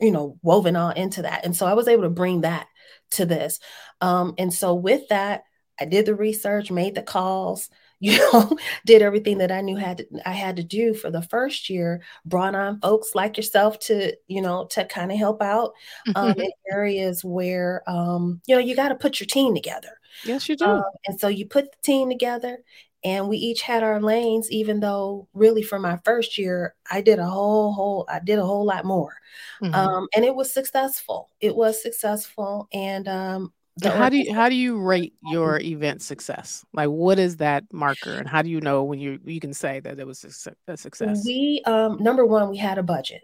[0.00, 1.44] you know, woven all into that.
[1.44, 2.66] And so I was able to bring that
[3.12, 3.60] to this.
[4.00, 5.42] Um, and so with that,
[5.80, 7.68] I did the research, made the calls,
[8.00, 8.56] you know,
[8.86, 12.00] did everything that I knew had to, I had to do for the first year,
[12.24, 15.72] brought on folks like yourself to, you know, to kind of help out
[16.14, 19.98] um, in areas where, um, you know, you got to put your team together.
[20.24, 20.64] Yes, you do.
[20.64, 22.58] Um, and so you put the team together
[23.04, 27.18] and we each had our lanes, even though really for my first year, I did
[27.18, 29.16] a whole, whole, I did a whole lot more.
[29.62, 29.74] Mm-hmm.
[29.74, 31.30] Um, and it was successful.
[31.40, 32.68] It was successful.
[32.72, 33.08] And
[33.84, 36.64] how do you how do you rate your event success?
[36.72, 39.80] Like, what is that marker, and how do you know when you you can say
[39.80, 40.24] that it was
[40.66, 41.22] a, success?
[41.24, 43.22] We um number one, we had a budget.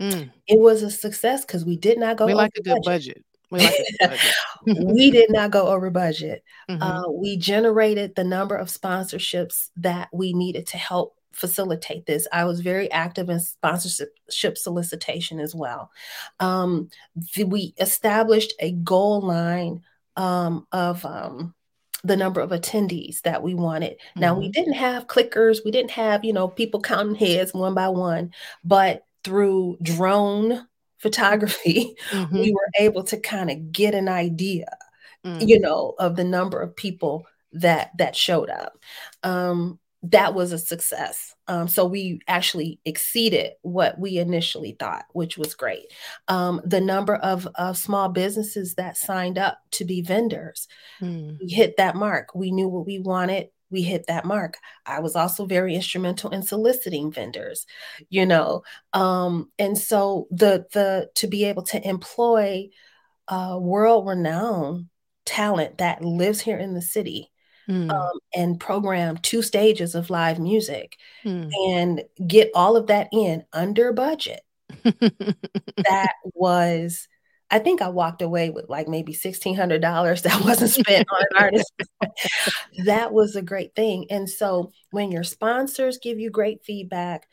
[0.00, 0.30] Mm.
[0.46, 2.26] It was a success because we did not go.
[2.26, 3.24] We like a good budget.
[3.50, 4.34] We, like budget.
[4.66, 6.42] we did not go over budget.
[6.68, 6.82] Mm-hmm.
[6.82, 12.26] Uh, we generated the number of sponsorships that we needed to help facilitate this.
[12.32, 15.90] I was very active in sponsorship solicitation as well.
[16.40, 16.88] Um,
[17.34, 19.82] the, we established a goal line
[20.16, 21.54] um, of um,
[22.04, 23.92] the number of attendees that we wanted.
[23.92, 24.20] Mm-hmm.
[24.20, 24.52] Now we mm-hmm.
[24.52, 29.04] didn't have clickers, we didn't have you know people counting heads one by one, but
[29.24, 30.66] through drone
[30.98, 32.38] photography, mm-hmm.
[32.38, 34.76] we were able to kind of get an idea,
[35.24, 35.46] mm-hmm.
[35.46, 38.78] you know, of the number of people that that showed up.
[39.22, 39.78] Um,
[40.10, 41.34] that was a success.
[41.48, 45.86] Um, so we actually exceeded what we initially thought, which was great.
[46.28, 50.68] Um, the number of, of small businesses that signed up to be vendors,
[51.00, 51.38] mm.
[51.40, 52.34] we hit that mark.
[52.34, 53.48] We knew what we wanted.
[53.70, 54.58] We hit that mark.
[54.84, 57.66] I was also very instrumental in soliciting vendors,
[58.10, 58.62] you know,
[58.92, 62.68] um, and so the the to be able to employ
[63.26, 64.88] uh, world renowned
[65.24, 67.32] talent that lives here in the city
[67.68, 67.90] mm.
[67.90, 71.50] um, and program two stages of live music mm.
[71.68, 74.40] and get all of that in under budget.
[74.82, 77.08] that was,
[77.50, 81.72] I think I walked away with like maybe $1,600 that wasn't spent on an artist.
[82.84, 84.06] that was a great thing.
[84.10, 87.26] And so when your sponsors give you great feedback,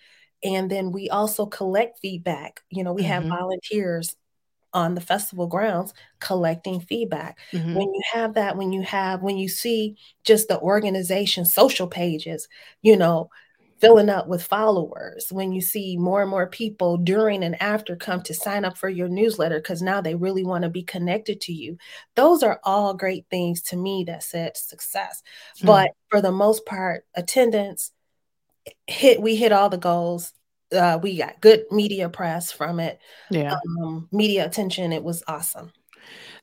[0.43, 2.61] and then we also collect feedback.
[2.69, 3.11] You know, we mm-hmm.
[3.11, 4.15] have volunteers
[4.73, 7.39] on the festival grounds collecting feedback.
[7.51, 7.75] Mm-hmm.
[7.75, 12.47] When you have that, when you have, when you see just the organization social pages,
[12.81, 13.29] you know,
[13.79, 18.21] filling up with followers, when you see more and more people during and after come
[18.21, 21.51] to sign up for your newsletter because now they really want to be connected to
[21.51, 21.75] you.
[22.15, 25.23] Those are all great things to me that said success.
[25.57, 25.67] Mm-hmm.
[25.67, 27.91] But for the most part, attendance
[28.85, 30.33] hit we hit all the goals
[30.73, 32.99] uh, we got good media press from it.
[33.29, 33.55] Yeah.
[33.81, 34.91] Um, media attention.
[34.93, 35.71] It was awesome.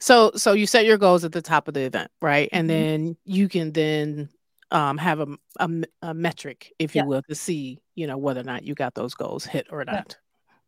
[0.01, 2.49] So, so you set your goals at the top of the event, right?
[2.53, 2.81] And mm-hmm.
[2.81, 4.29] then you can then
[4.71, 5.27] um, have a,
[5.59, 5.69] a,
[6.03, 7.07] a, metric, if you yeah.
[7.07, 9.95] will, to see, you know, whether or not you got those goals hit or not.
[9.95, 10.14] Yeah.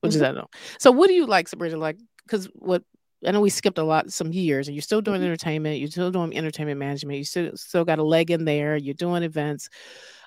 [0.00, 0.24] Which mm-hmm.
[0.24, 0.46] is that?
[0.78, 1.76] So, what do you like, Sabrina?
[1.76, 2.82] Like, because what
[3.26, 5.26] I know we skipped a lot, some years, and you're still doing mm-hmm.
[5.26, 5.78] entertainment.
[5.78, 7.18] You're still doing entertainment management.
[7.18, 8.76] You still still got a leg in there.
[8.76, 9.68] You're doing events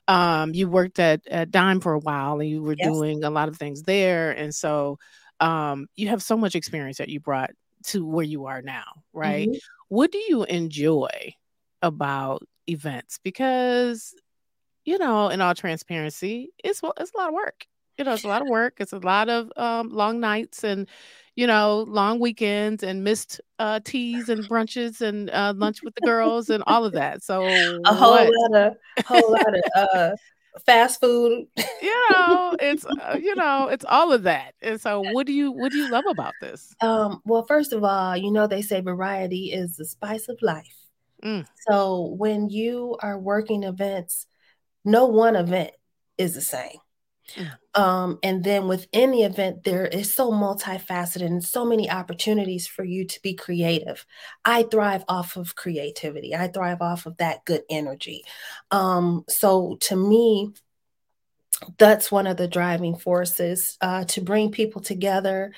[0.08, 2.88] um, you worked at, at Dime for a while and you were yes.
[2.88, 4.32] doing a lot of things there.
[4.32, 5.00] And so
[5.40, 7.52] um, you have so much experience that you brought
[7.86, 9.48] to where you are now, right?
[9.48, 9.58] Mm-hmm.
[9.90, 11.34] What do you enjoy
[11.82, 13.20] about events?
[13.24, 14.14] Because,
[14.86, 17.66] you know, in all transparency, it's, it's a lot of work.
[17.98, 18.76] You know, it's a lot of work.
[18.80, 20.88] It's a lot of um, long nights and
[21.36, 26.02] you know, long weekends and missed uh, teas and brunches and uh, lunch with the
[26.02, 27.24] girls and all of that.
[27.24, 27.44] So
[27.86, 28.52] a whole what?
[28.52, 30.12] lot of whole lot of uh,
[30.66, 31.48] fast food.
[31.82, 34.54] you know, it's uh, you know, it's all of that.
[34.62, 36.76] And so, what do you what do you love about this?
[36.82, 40.78] Um, well, first of all, you know, they say variety is the spice of life.
[41.24, 41.48] Mm.
[41.68, 44.28] So when you are working events,
[44.84, 45.72] no one event
[46.18, 46.78] is the same.
[47.76, 52.84] Um, and then within the event, there is so multifaceted and so many opportunities for
[52.84, 54.06] you to be creative.
[54.46, 58.24] I thrive off of creativity, I thrive off of that good energy.
[58.72, 60.54] Um, so to me,
[61.78, 65.54] that's one of the driving forces uh, to bring people together,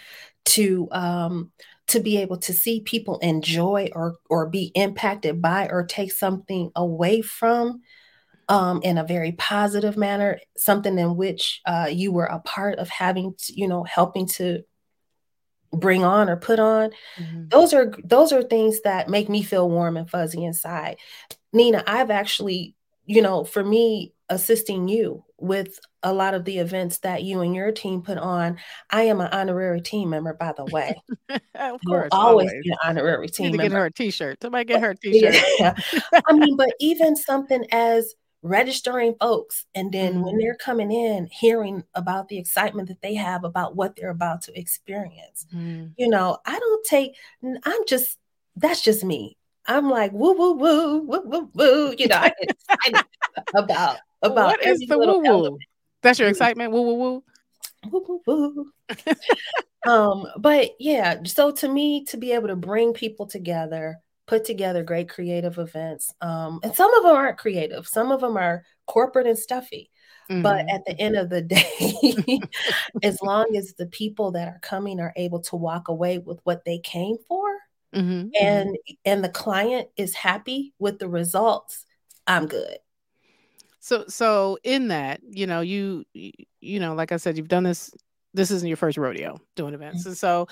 [0.45, 1.51] to um,
[1.87, 6.71] to be able to see people enjoy or or be impacted by or take something
[6.75, 7.81] away from
[8.49, 12.89] um, in a very positive manner, something in which uh, you were a part of
[12.89, 14.63] having, to, you know, helping to
[15.71, 16.91] bring on or put on.
[17.17, 17.49] Mm-hmm.
[17.49, 20.97] Those are those are things that make me feel warm and fuzzy inside.
[21.53, 26.99] Nina, I've actually, you know, for me, assisting you with a lot of the events
[26.99, 28.57] that you and your team put on.
[28.89, 30.95] I am an honorary team member, by the way.
[31.55, 33.47] of course, always, always be an honorary team.
[33.47, 33.69] Need to member.
[33.69, 34.41] get her a T-shirt.
[34.41, 35.35] Somebody get her a T-shirt.
[35.59, 35.75] yeah.
[36.27, 38.13] I mean, but even something as
[38.45, 40.23] registering folks and then mm-hmm.
[40.23, 44.43] when they're coming in hearing about the excitement that they have about what they're about
[44.43, 45.47] to experience.
[45.53, 45.87] Mm-hmm.
[45.97, 48.17] you know i don't take i'm just
[48.55, 49.37] that's just me.
[49.67, 53.07] I'm like woo woo woo woo woo woo you know i get excited
[53.55, 55.57] about about what is the woo woo
[56.05, 56.71] that's your excitement?
[56.71, 57.23] Woo woo woo?
[57.91, 58.71] Woo woo woo.
[59.87, 64.83] Um but yeah so to me to be able to bring people together put together
[64.83, 66.13] great creative events.
[66.21, 69.91] Um, and some of them aren't creative, some of them are corporate and stuffy.
[70.29, 70.41] Mm-hmm.
[70.41, 72.39] But at the end of the day,
[73.03, 76.65] as long as the people that are coming are able to walk away with what
[76.65, 77.45] they came for,
[77.93, 78.29] mm-hmm.
[78.39, 78.93] and mm-hmm.
[79.05, 81.85] and the client is happy with the results,
[82.25, 82.77] I'm good.
[83.79, 87.91] So so in that, you know, you you know, like I said, you've done this.
[88.33, 90.09] This isn't your first rodeo doing events, mm-hmm.
[90.09, 90.47] and so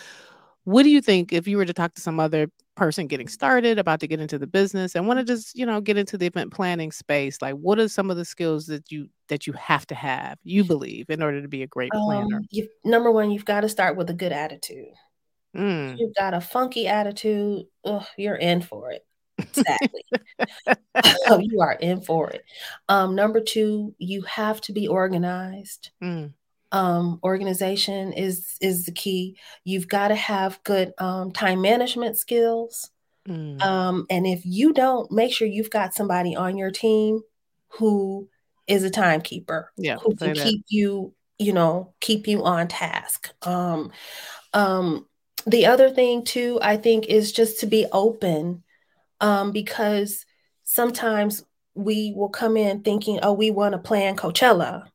[0.66, 3.78] what do you think if you were to talk to some other person getting started,
[3.78, 6.26] about to get into the business, and want to just you know get into the
[6.26, 7.42] event planning space?
[7.42, 10.38] Like, what are some of the skills that you that you have to have?
[10.44, 12.38] You believe in order to be a great planner.
[12.38, 14.94] Um, you, number one, you've got to start with a good attitude.
[15.56, 15.98] Mm.
[16.00, 17.66] You've got a funky attitude.
[17.86, 19.06] Ugh, you're in for it.
[19.38, 20.04] Exactly.
[21.42, 22.44] you are in for it.
[22.90, 25.92] Um, number two, you have to be organized.
[26.02, 26.34] Mm
[26.74, 29.38] um, organization is is the key.
[29.64, 32.90] You've got to have good um, time management skills,
[33.30, 33.62] mm.
[33.62, 37.22] um, and if you don't, make sure you've got somebody on your team
[37.70, 38.28] who
[38.68, 43.30] is a timekeeper, yeah, who can keep you, you know, keep you on task.
[43.44, 43.92] Um,
[44.54, 45.08] um,
[45.46, 48.64] the other thing too, I think, is just to be open,
[49.22, 50.26] um, because
[50.64, 51.44] sometimes
[51.76, 54.86] we will come in thinking, oh, we want to plan Coachella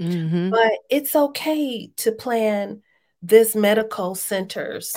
[0.00, 0.50] Mm-hmm.
[0.50, 2.82] But it's okay to plan
[3.22, 4.94] this medical center's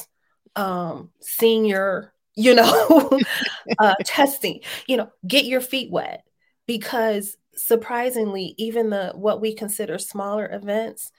[0.55, 3.19] um, senior, you know,
[3.79, 4.61] uh, testing.
[4.87, 6.23] You know, get your feet wet
[6.67, 11.11] because surprisingly, even the what we consider smaller events,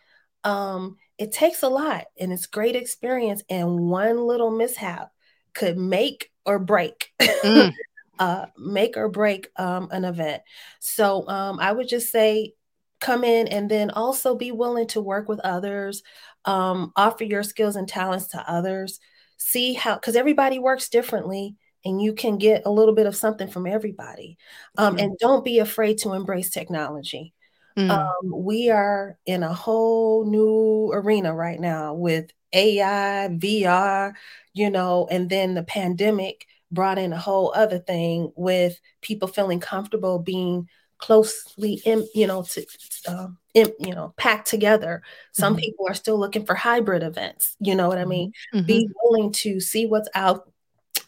[0.45, 3.43] um, it takes a lot and it's great experience.
[3.49, 5.11] And one little mishap
[5.55, 7.13] could make or break.
[7.21, 7.73] Mm.
[8.19, 10.43] uh, make or break um, an event.
[10.79, 12.53] So um, I would just say
[13.01, 16.03] come in and then also be willing to work with others,
[16.45, 19.01] um, offer your skills and talents to others,
[19.37, 23.49] see how, because everybody works differently and you can get a little bit of something
[23.49, 24.37] from everybody.
[24.77, 25.05] Um, mm-hmm.
[25.05, 27.35] And don't be afraid to embrace technology.
[27.77, 27.91] Mm-hmm.
[27.91, 34.13] Um, we are in a whole new arena right now with AI, VR,
[34.53, 39.61] you know, and then the pandemic brought in a whole other thing with people feeling
[39.61, 40.69] comfortable being
[41.01, 42.65] closely in, you know to
[43.09, 45.61] um, in, you know packed together some mm-hmm.
[45.61, 48.67] people are still looking for hybrid events you know what i mean mm-hmm.
[48.67, 50.51] be willing to see what's out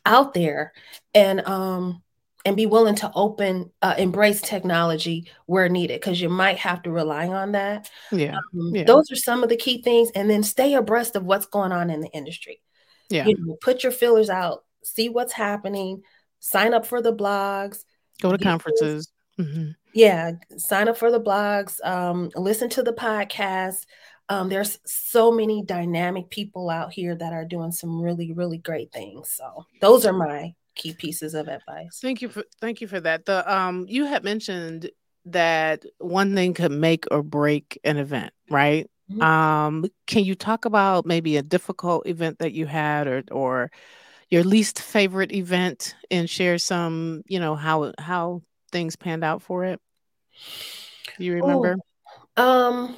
[0.07, 0.73] out there
[1.15, 2.03] and um
[2.45, 6.91] and be willing to open uh, embrace technology where needed because you might have to
[6.91, 8.37] rely on that yeah.
[8.37, 8.85] Um, yeah.
[8.85, 11.91] those are some of the key things and then stay abreast of what's going on
[11.91, 12.61] in the industry
[13.11, 16.03] yeah you know, put your fillers out see what's happening
[16.41, 17.85] sign up for the blogs
[18.21, 19.71] go to conferences mm-hmm.
[19.95, 23.87] Yeah, sign up for the blogs, um, listen to the podcast.
[24.29, 28.93] Um, there's so many dynamic people out here that are doing some really, really great
[28.93, 29.31] things.
[29.31, 31.99] So those are my key pieces of advice.
[32.01, 33.27] Thank you for thank you for that.
[33.27, 34.91] The um you had mentioned
[35.27, 38.91] that one thing could make or break an event, right?
[39.11, 39.23] Mm-hmm.
[39.23, 43.71] Um, can you talk about maybe a difficult event that you had or or
[44.31, 49.65] your least favorite event and share some, you know, how how things panned out for
[49.65, 49.81] it?
[51.19, 51.77] Do you remember?
[52.39, 52.97] Ooh, um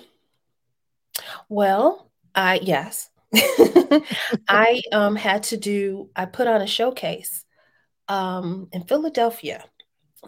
[1.49, 3.11] well, I yes.
[4.49, 7.45] I um had to do I put on a showcase
[8.09, 9.65] um in Philadelphia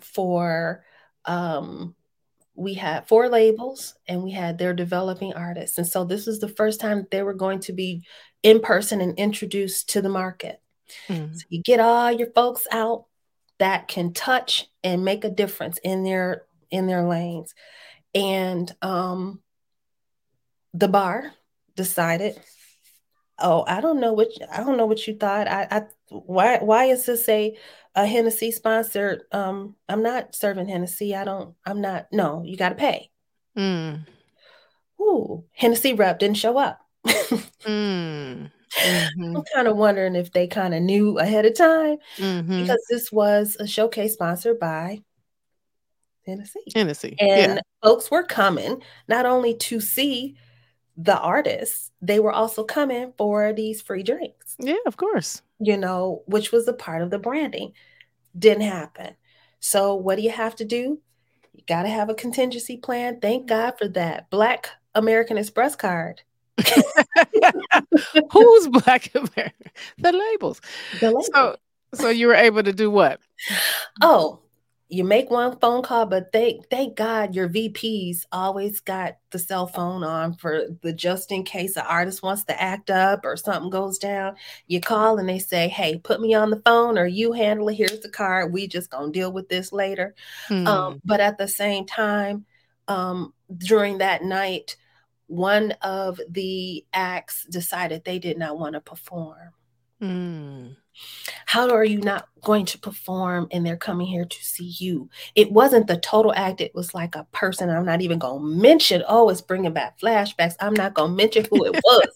[0.00, 0.84] for
[1.24, 1.94] um
[2.57, 5.76] we had four labels and we had their developing artists.
[5.76, 8.02] And so this was the first time they were going to be
[8.42, 10.61] in person and introduced to the market.
[11.09, 11.34] Mm.
[11.36, 13.04] So you get all your folks out
[13.59, 17.54] that can touch and make a difference in their in their lanes
[18.14, 19.40] and um
[20.76, 21.32] the bar
[21.74, 22.38] decided,
[23.38, 25.48] oh, I don't know what I don't know what you thought.
[25.48, 27.56] I, I why why is this a
[27.94, 29.22] a Hennessy sponsored?
[29.32, 31.14] Um, I'm not serving Hennessy.
[31.14, 31.54] I don't.
[31.64, 32.06] I'm not.
[32.12, 33.10] No, you got to pay.
[33.56, 34.06] Mm.
[35.00, 36.80] Ooh, Hennessy rep didn't show up.
[37.06, 38.50] mm.
[38.72, 39.36] Mm-hmm.
[39.36, 42.60] I'm kind of wondering if they kind of knew ahead of time mm-hmm.
[42.62, 45.00] because this was a showcase sponsored by
[46.27, 46.61] Hennessy.
[46.74, 47.16] Hennessy.
[47.20, 47.61] And yeah.
[47.83, 50.37] folks were coming not only to see
[50.97, 54.57] the artists, they were also coming for these free drinks.
[54.59, 55.43] Yeah, of course.
[55.59, 57.72] You know, which was a part of the branding.
[58.39, 59.14] Didn't happen.
[59.61, 61.01] So, what do you have to do?
[61.53, 63.20] You got to have a contingency plan.
[63.20, 64.29] Thank God for that.
[64.31, 66.22] Black American Express card.
[68.31, 69.70] Who's Black American?
[69.99, 70.61] The labels.
[71.01, 71.31] The labels.
[71.33, 71.57] So,
[71.95, 73.20] so you were able to do what?
[74.03, 74.41] Oh,
[74.89, 79.66] you make one phone call, but thank thank God your VPs always got the cell
[79.66, 83.70] phone on for the just in case the artist wants to act up or something
[83.70, 84.37] goes down.
[84.68, 87.74] You call and they say, "Hey, put me on the phone, or you handle it.
[87.74, 88.53] Here's the card.
[88.53, 90.14] We just gonna deal with this later."
[90.47, 90.66] Hmm.
[90.68, 92.47] Um, but at the same time,
[92.87, 94.76] um, during that night,
[95.26, 99.51] one of the acts decided they did not want to perform.
[100.01, 100.68] Hmm.
[101.47, 105.09] How are you not going to perform and they're coming here to see you?
[105.34, 107.70] It wasn't the total act, it was like a person.
[107.70, 110.55] I'm not even going to mention, oh, it's bringing back flashbacks.
[110.61, 112.09] I'm not going to mention who it was.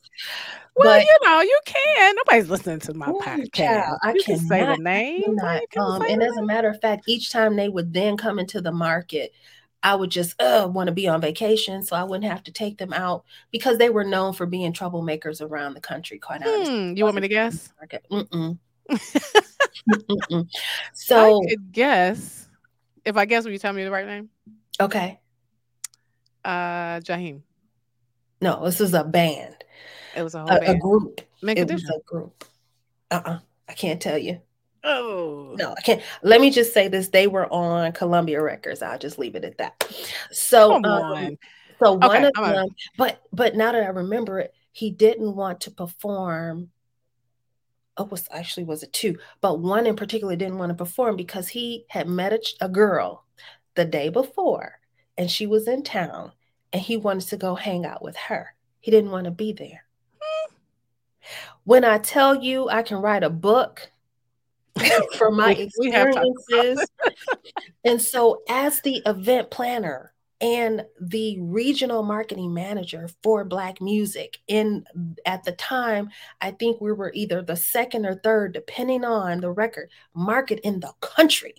[0.77, 2.17] well, but, you know, you can.
[2.17, 3.53] Nobody's listening to my podcast.
[3.53, 5.37] Child, I can say the name.
[5.37, 8.61] Not, um, and as a matter of fact, each time they would then come into
[8.61, 9.33] the market,
[9.83, 12.77] I would just uh, want to be on vacation, so I wouldn't have to take
[12.77, 16.19] them out because they were known for being troublemakers around the country.
[16.19, 17.73] Quite honestly, hmm, you want me to guess?
[18.11, 18.59] Mm-mm.
[20.93, 22.49] so I could guess.
[23.05, 24.29] If I guess, will you tell me the right name?
[24.81, 25.19] Okay.
[26.45, 27.43] Uh, Jaheim.
[28.41, 29.57] No, this is a band.
[30.17, 31.21] It was a whole a, a group.
[31.43, 32.45] Make it was a group.
[33.11, 33.39] Uh uh
[33.69, 34.41] I can't tell you.
[34.83, 36.03] Oh no, I can't.
[36.23, 38.83] Let me just say this: they were on Columbia Records.
[38.83, 39.87] I'll just leave it at that.
[40.33, 41.37] So, um,
[41.79, 42.67] so one okay, of them, a...
[42.97, 46.71] but but now that I remember it, he didn't want to perform
[48.01, 51.49] oh, was actually was it two, but one in particular didn't want to perform because
[51.49, 53.25] he had met a, a girl
[53.75, 54.81] the day before
[55.19, 56.33] and she was in town
[56.73, 58.55] and he wanted to go hang out with her.
[58.81, 59.85] He didn't want to be there.
[61.65, 63.91] When I tell you I can write a book
[65.19, 66.89] from my experiences.
[67.85, 70.10] and so as the event planner,
[70.41, 74.39] and the regional marketing manager for black music.
[74.49, 74.85] In
[75.27, 76.11] at the time
[76.41, 80.81] i think we were either the second or third depending on the record market in
[80.81, 81.55] the country.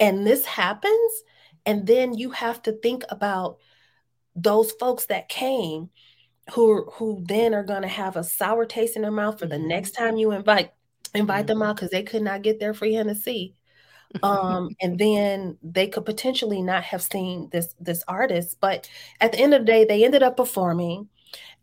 [0.00, 1.22] And this happens
[1.66, 3.58] and then you have to think about
[4.34, 5.90] those folks that came
[6.54, 9.56] who who then are going to have a sour taste in their mouth for the
[9.56, 9.68] mm-hmm.
[9.68, 10.72] next time you invite
[11.14, 13.54] invite them out because they could not get their free Hennessy
[14.22, 18.58] um, and then they could potentially not have seen this this artist.
[18.60, 18.88] But
[19.20, 21.08] at the end of the day, they ended up performing.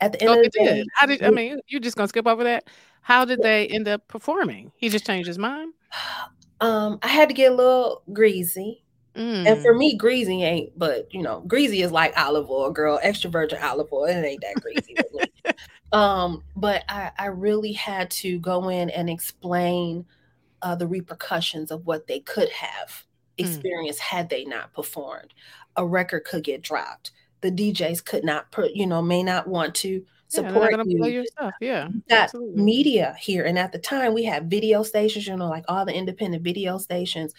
[0.01, 0.87] At the end oh, of the day, did.
[0.93, 1.59] how did I mean?
[1.67, 2.65] You're just gonna skip over that?
[3.01, 4.71] How did they end up performing?
[4.77, 5.73] He just changed his mind.
[6.59, 8.83] Um, I had to get a little greasy.
[9.15, 9.45] Mm.
[9.47, 9.77] And for mm.
[9.77, 13.91] me, greasy ain't, but you know, greasy is like olive oil, girl, extra virgin olive
[13.93, 14.05] oil.
[14.05, 14.95] It ain't that greasy.
[15.91, 20.05] um, but I, I really had to go in and explain
[20.65, 23.05] uh, the repercussions of what they could have
[23.37, 23.45] hmm.
[23.45, 24.03] experienced mm.
[24.03, 25.31] had they not performed.
[25.77, 27.11] A record could get dropped.
[27.41, 31.05] The DJs could not put, you know, may not want to support yeah, you.
[31.05, 31.53] your stuff.
[31.61, 35.65] Yeah, that media here, and at the time we had video stations, you know, like
[35.67, 37.33] all the independent video stations.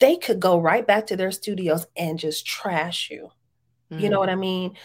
[0.00, 3.30] They could go right back to their studios and just trash you.
[3.92, 4.00] Mm.
[4.00, 4.20] You know mm-hmm.
[4.20, 4.76] what I mean?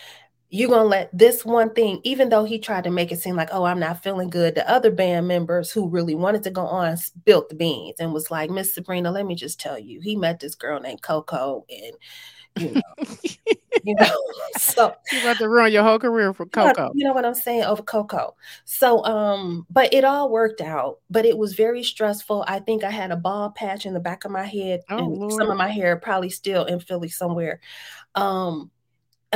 [0.50, 3.36] You're going to let this one thing, even though he tried to make it seem
[3.36, 6.66] like, oh, I'm not feeling good, the other band members who really wanted to go
[6.66, 10.16] on built the beans and was like, Miss Sabrina, let me just tell you, he
[10.16, 11.94] met this girl named Coco and
[12.60, 12.82] you know,
[13.84, 14.18] you know,
[14.58, 16.92] so you about to ruin your whole career for Coco.
[16.94, 18.36] You know what I'm saying over Coco.
[18.66, 21.00] So, um, but it all worked out.
[21.10, 22.46] But it was very stressful.
[22.48, 25.08] I think I had a bald patch in the back of my head, oh, and
[25.08, 25.34] Lord.
[25.34, 27.60] some of my hair probably still in Philly somewhere.
[28.16, 28.72] Um,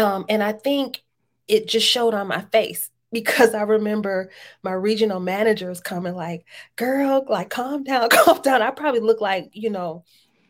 [0.02, 1.04] um, and I think
[1.48, 4.32] it just showed on my face because I remember
[4.64, 6.46] my regional managers coming like,
[6.76, 8.62] girl, like calm down, calm down.
[8.62, 10.04] I probably looked like, you know,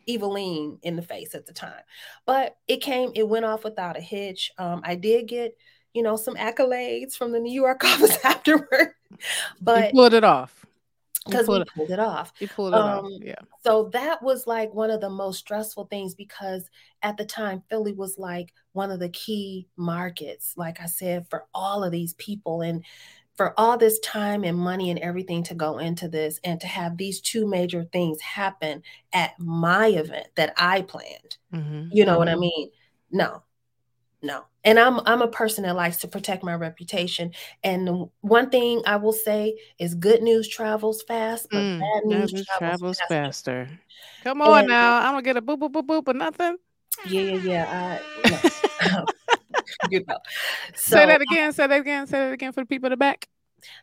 [0.08, 1.82] Evillene in the face at the time.
[2.26, 4.52] But it came, it went off without a hitch.
[4.58, 5.56] Um, I did get,
[5.92, 8.94] you know, some accolades from the New York office afterward.
[9.60, 10.66] But you pulled it off.
[11.24, 12.32] Because we pulled it off.
[12.40, 13.10] You pulled it um, off.
[13.20, 13.34] Yeah.
[13.64, 16.68] So that was like one of the most stressful things because
[17.02, 21.46] at the time Philly was like one of the key markets, like I said, for
[21.54, 22.84] all of these people and
[23.36, 26.96] for all this time and money and everything to go into this and to have
[26.96, 31.38] these two major things happen at my event that I planned.
[31.52, 31.88] Mm-hmm.
[31.92, 32.18] You know mm-hmm.
[32.18, 32.40] what I mm-hmm.
[32.40, 32.70] mean?
[33.10, 33.42] No.
[34.22, 34.44] No.
[34.64, 37.32] And I'm I'm a person that likes to protect my reputation.
[37.64, 42.30] And one thing I will say is good news travels fast, but mm, bad news
[42.30, 43.66] travels, travels faster.
[43.66, 43.80] faster.
[44.22, 44.98] Come on and, now.
[44.98, 46.56] I'm gonna get a boop boop boop boop or nothing.
[47.06, 48.00] Yeah, yeah, yeah.
[48.24, 48.40] I,
[48.92, 49.06] no.
[49.90, 50.18] you know.
[50.74, 51.52] So, say that again.
[51.52, 52.06] Say that again.
[52.06, 53.28] Say that again for the people in the back.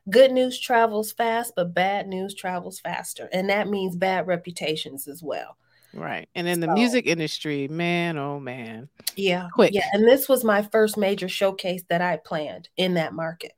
[0.09, 5.21] Good news travels fast, but bad news travels faster, and that means bad reputations as
[5.21, 5.57] well.
[5.93, 9.87] Right, and in so, the music industry, man, oh man, yeah, quick, yeah.
[9.93, 13.53] And this was my first major showcase that I planned in that market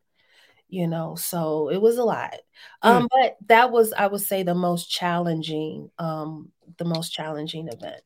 [0.72, 2.34] you know so it was a lot
[2.82, 3.08] um mm.
[3.12, 8.02] but that was i would say the most challenging um the most challenging event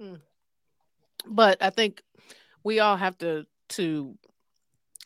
[0.00, 0.18] mm.
[1.26, 2.02] but i think
[2.64, 4.16] we all have to to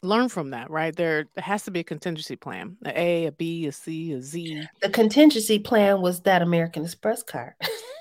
[0.02, 0.94] learn from that, right?
[0.94, 4.62] There, has to be a contingency plan, a A, a B, a C, a Z.
[4.82, 7.54] The contingency plan was that American Express card.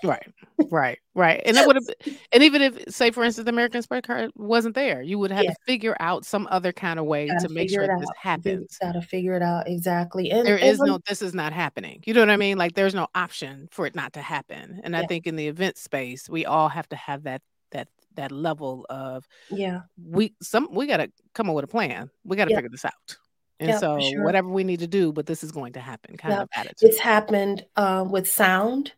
[0.04, 0.28] right,
[0.72, 1.42] right, right.
[1.46, 4.76] And that would have, and even if, say, for instance, the American Express card wasn't
[4.76, 5.52] there, you would have yeah.
[5.52, 8.78] to figure out some other kind of way to make sure this happens.
[8.82, 10.32] Got to figure it out exactly.
[10.32, 12.04] And there is no, this is not happening.
[12.06, 12.58] You know what I mean?
[12.58, 14.82] Like, there's no option for it not to happen.
[14.84, 15.02] And yeah.
[15.02, 17.42] I think in the event space, we all have to have that
[17.72, 17.88] that
[18.18, 22.36] that level of yeah we some we got to come up with a plan we
[22.36, 23.18] got to figure this out
[23.60, 24.24] and so sure.
[24.24, 27.00] whatever we need to do but this is going to happen kind of attitude it's
[27.00, 28.92] happened uh, with sound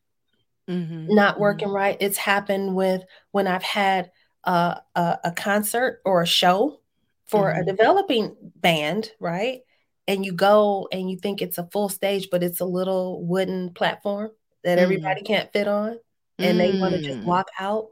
[0.68, 1.14] mm-hmm.
[1.14, 1.42] not mm-hmm.
[1.42, 1.78] working mm-hmm.
[1.78, 4.10] right it's happened with when i've had
[4.46, 6.80] uh, a, a, concert or a show
[7.28, 7.62] for mm-hmm.
[7.62, 9.60] a developing band right
[10.08, 13.72] and you go and you think it's a full stage but it's a little wooden
[13.74, 14.32] platform
[14.64, 14.84] that mm-hmm.
[14.84, 15.98] everybody can't fit on
[16.40, 17.26] and they want to just mm.
[17.26, 17.88] walk out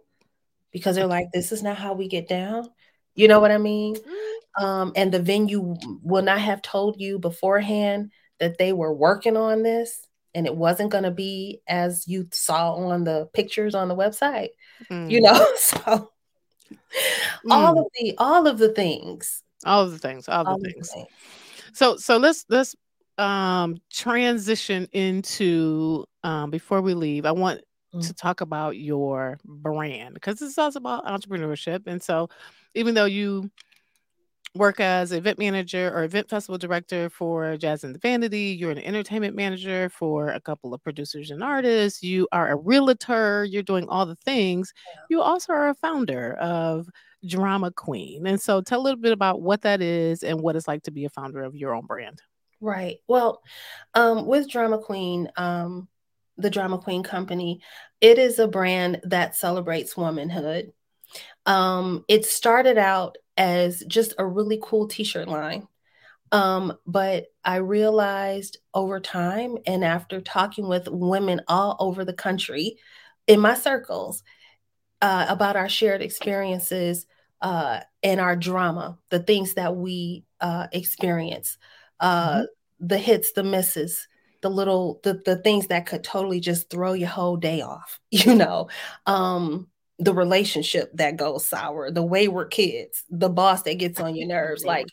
[0.72, 2.70] because they're like, this is not how we get down.
[3.16, 3.96] You know what I mean?
[3.96, 4.64] Mm-hmm.
[4.64, 9.64] Um, and the venue will not have told you beforehand that they were working on
[9.64, 13.96] this and it wasn't going to be as you saw on the pictures on the
[13.96, 14.50] website.
[14.90, 15.10] Mm.
[15.10, 16.12] You know, so
[16.72, 16.78] mm.
[17.50, 19.44] all of the all of the things.
[19.66, 20.92] All of the things, all, all the things.
[20.92, 21.08] things.
[21.74, 22.76] So so let's let's
[23.18, 27.26] um transition into um before we leave.
[27.26, 27.62] I want
[27.92, 28.18] to mm.
[28.18, 31.88] talk about your brand because this is also about entrepreneurship.
[31.88, 32.30] And so,
[32.76, 33.50] even though you
[34.56, 38.80] work as event manager or event festival director for Jazz and the Vanity, you're an
[38.80, 43.88] entertainment manager for a couple of producers and artists, you are a realtor, you're doing
[43.88, 44.74] all the things.
[45.10, 46.88] You also are a founder of
[47.26, 48.28] Drama Queen.
[48.28, 50.92] And so, tell a little bit about what that is and what it's like to
[50.92, 52.22] be a founder of your own brand.
[52.60, 52.98] Right.
[53.08, 53.44] Well,
[53.94, 55.88] um, with Drama Queen, um,
[56.38, 57.62] the Drama Queen Company,
[58.02, 60.72] it is a brand that celebrates womanhood.
[61.46, 65.68] Um, it started out as just a really cool t shirt line.
[66.32, 72.78] Um, but I realized over time and after talking with women all over the country
[73.28, 74.24] in my circles
[75.02, 77.06] uh, about our shared experiences
[77.42, 81.58] uh, and our drama, the things that we uh, experience,
[82.00, 82.88] uh, mm-hmm.
[82.88, 84.08] the hits, the misses,
[84.48, 88.36] the little the, the things that could totally just throw your whole day off you
[88.36, 88.70] know?
[89.06, 89.68] Um
[90.00, 94.64] the relationship that goes sour the wayward kids the boss that gets on your nerves
[94.64, 94.86] like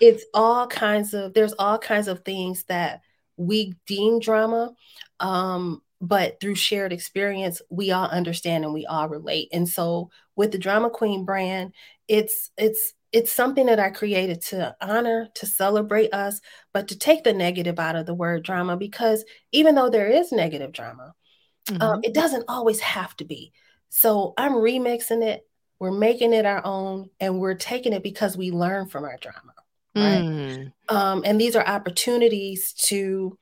[0.00, 3.00] it's all kinds of there's all kinds of things that
[3.36, 4.72] we deem drama
[5.20, 9.48] um but through shared experience we all understand and we all relate.
[9.52, 11.72] And so with the drama queen brand
[12.06, 16.40] it's it's it's something that I created to honor, to celebrate us,
[16.74, 20.30] but to take the negative out of the word drama because even though there is
[20.30, 21.14] negative drama,
[21.70, 21.82] um, mm-hmm.
[21.82, 23.52] um, it doesn't always have to be.
[23.88, 25.46] So I'm remixing it,
[25.78, 29.54] we're making it our own, and we're taking it because we learn from our drama.
[29.96, 30.22] Right.
[30.22, 30.72] Mm.
[30.88, 33.38] Um, and these are opportunities to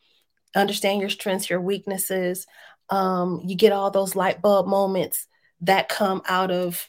[0.55, 2.47] understand your strengths, your weaknesses.
[2.89, 5.27] Um, you get all those light bulb moments
[5.63, 6.89] that come out of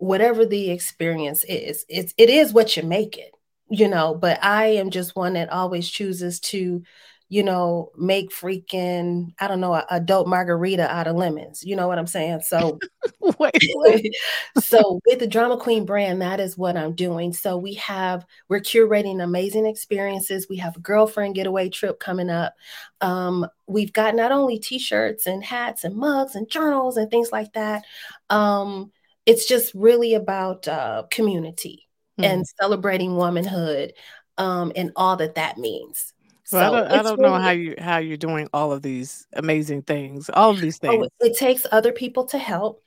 [0.00, 3.34] whatever the experience is it's it is what you make it
[3.68, 6.82] you know but i am just one that always chooses to
[7.28, 11.76] you know make freaking i don't know a, a dope margarita out of lemons you
[11.76, 12.40] know what i'm saying?
[12.40, 12.78] So
[13.38, 14.14] wait,
[14.58, 17.34] so with the drama queen brand that is what i'm doing.
[17.34, 20.48] So we have we're curating amazing experiences.
[20.48, 22.54] We have a girlfriend getaway trip coming up.
[23.02, 27.52] Um, we've got not only t-shirts and hats and mugs and journals and things like
[27.52, 27.84] that.
[28.30, 28.92] Um,
[29.26, 32.30] it's just really about uh, community mm-hmm.
[32.30, 33.92] and celebrating womanhood
[34.38, 36.12] um, and all that that means.
[36.44, 39.24] So I don't, I don't really, know how you how you're doing all of these
[39.34, 41.06] amazing things, all of these oh, things.
[41.22, 42.82] Oh, it takes other people to help.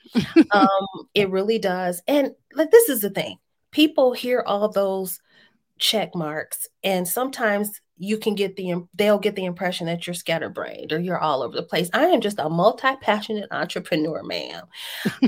[0.51, 0.67] um,
[1.13, 2.01] it really does.
[2.05, 3.37] And like this is the thing:
[3.71, 5.21] people hear all those
[5.79, 10.91] check marks, and sometimes you can get the they'll get the impression that you're scatterbrained
[10.91, 11.89] or you're all over the place.
[11.93, 14.65] I am just a multi-passionate entrepreneur, ma'am.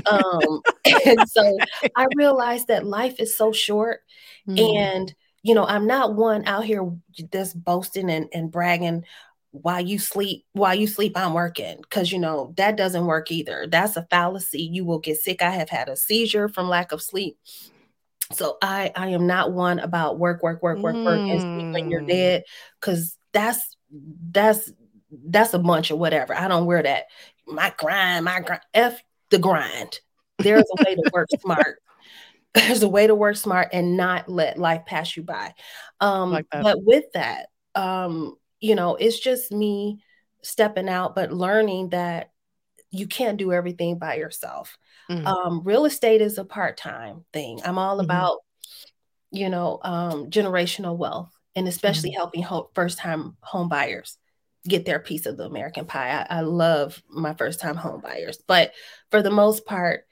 [0.06, 0.60] Um,
[1.06, 1.56] and so
[1.94, 4.00] I realized that life is so short,
[4.48, 4.76] mm.
[4.76, 6.90] and you know, I'm not one out here
[7.32, 9.04] just boasting and, and bragging
[9.62, 13.66] while you sleep while you sleep i'm working because you know that doesn't work either
[13.70, 17.00] that's a fallacy you will get sick i have had a seizure from lack of
[17.00, 17.38] sleep
[18.32, 22.02] so i i am not one about work work work work work and when you're
[22.02, 22.08] mm.
[22.08, 22.42] dead
[22.80, 23.76] because that's
[24.30, 24.70] that's
[25.28, 27.04] that's a bunch of whatever i don't wear that
[27.46, 29.00] my grind my grind f
[29.30, 30.00] the grind
[30.38, 31.78] there's a way to work smart
[32.56, 35.52] there's a way to work smart and not let life pass you by.
[36.00, 40.02] Um, like but with that, um, you know, it's just me
[40.42, 42.30] stepping out, but learning that
[42.90, 44.78] you can't do everything by yourself.
[45.10, 45.26] Mm-hmm.
[45.26, 47.60] Um, real estate is a part-time thing.
[47.64, 48.04] I'm all mm-hmm.
[48.04, 48.38] about,
[49.30, 52.18] you know, um, generational wealth and especially mm-hmm.
[52.18, 54.18] helping ho- first-time home buyers
[54.68, 56.26] get their piece of the American pie.
[56.28, 58.72] I, I love my first-time home buyers, but
[59.10, 60.06] for the most part,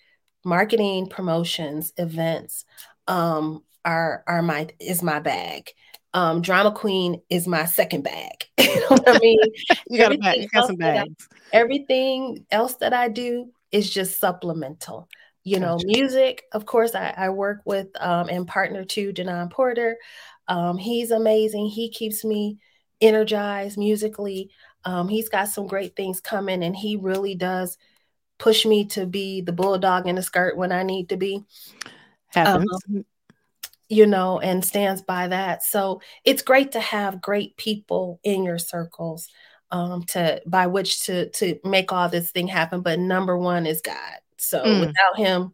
[0.44, 2.64] marketing, promotions, events
[3.08, 5.70] um, are are my is my bag.
[6.12, 8.44] Um, drama queen is my second bag.
[8.58, 9.38] you know what I mean?
[9.88, 10.42] you got a bag.
[10.42, 11.28] You got some bags.
[11.32, 15.08] I, everything else that I do is just supplemental.
[15.42, 15.86] You know, gotcha.
[15.88, 16.44] music.
[16.52, 19.98] Of course, I, I work with um, and partner to Denon Porter.
[20.48, 21.66] Um, he's amazing.
[21.66, 22.58] He keeps me
[23.00, 24.50] energized musically.
[24.84, 27.76] Um, he's got some great things coming, and he really does
[28.38, 31.44] push me to be the bulldog in the skirt when I need to be.
[32.28, 32.70] Happens.
[32.88, 33.04] Um,
[33.88, 35.62] you know, and stands by that.
[35.62, 39.28] So it's great to have great people in your circles
[39.70, 42.80] um, to by which to to make all this thing happen.
[42.80, 44.18] But number one is God.
[44.36, 44.80] So mm.
[44.80, 45.52] without Him,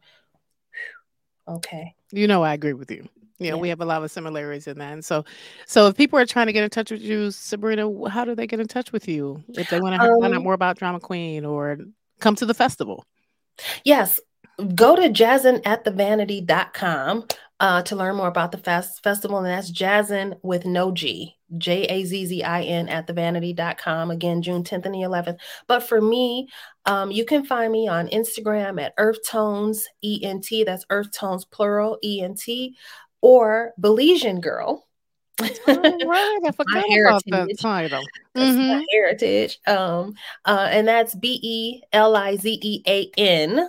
[1.48, 1.94] okay.
[2.12, 3.08] You know, I agree with you.
[3.38, 3.62] You know, yeah.
[3.62, 4.92] we have a lot of similarities in that.
[4.92, 5.24] And so,
[5.66, 8.46] so if people are trying to get in touch with you, Sabrina, how do they
[8.46, 10.78] get in touch with you if they want to um, find out um, more about
[10.78, 11.78] Drama Queen or
[12.20, 13.06] come to the festival.
[13.82, 14.20] Yes.
[14.74, 15.62] Go to jazzin
[17.60, 19.38] uh, to learn more about the fest- festival.
[19.38, 24.10] And that's jazzin with no G, J A Z Z I N at thevanity.com.
[24.10, 25.38] Again, June 10th and the 11th.
[25.66, 26.48] But for me,
[26.86, 30.46] um, you can find me on Instagram at Earth Tones ENT.
[30.66, 32.42] That's Earth Tones plural ENT
[33.20, 34.86] or Belizean Girl
[35.40, 36.38] right.
[36.44, 38.02] I forgot about that title.
[38.36, 38.82] Mm-hmm.
[38.92, 39.58] heritage.
[39.66, 43.68] Um, uh, and that's B E L I Z E A N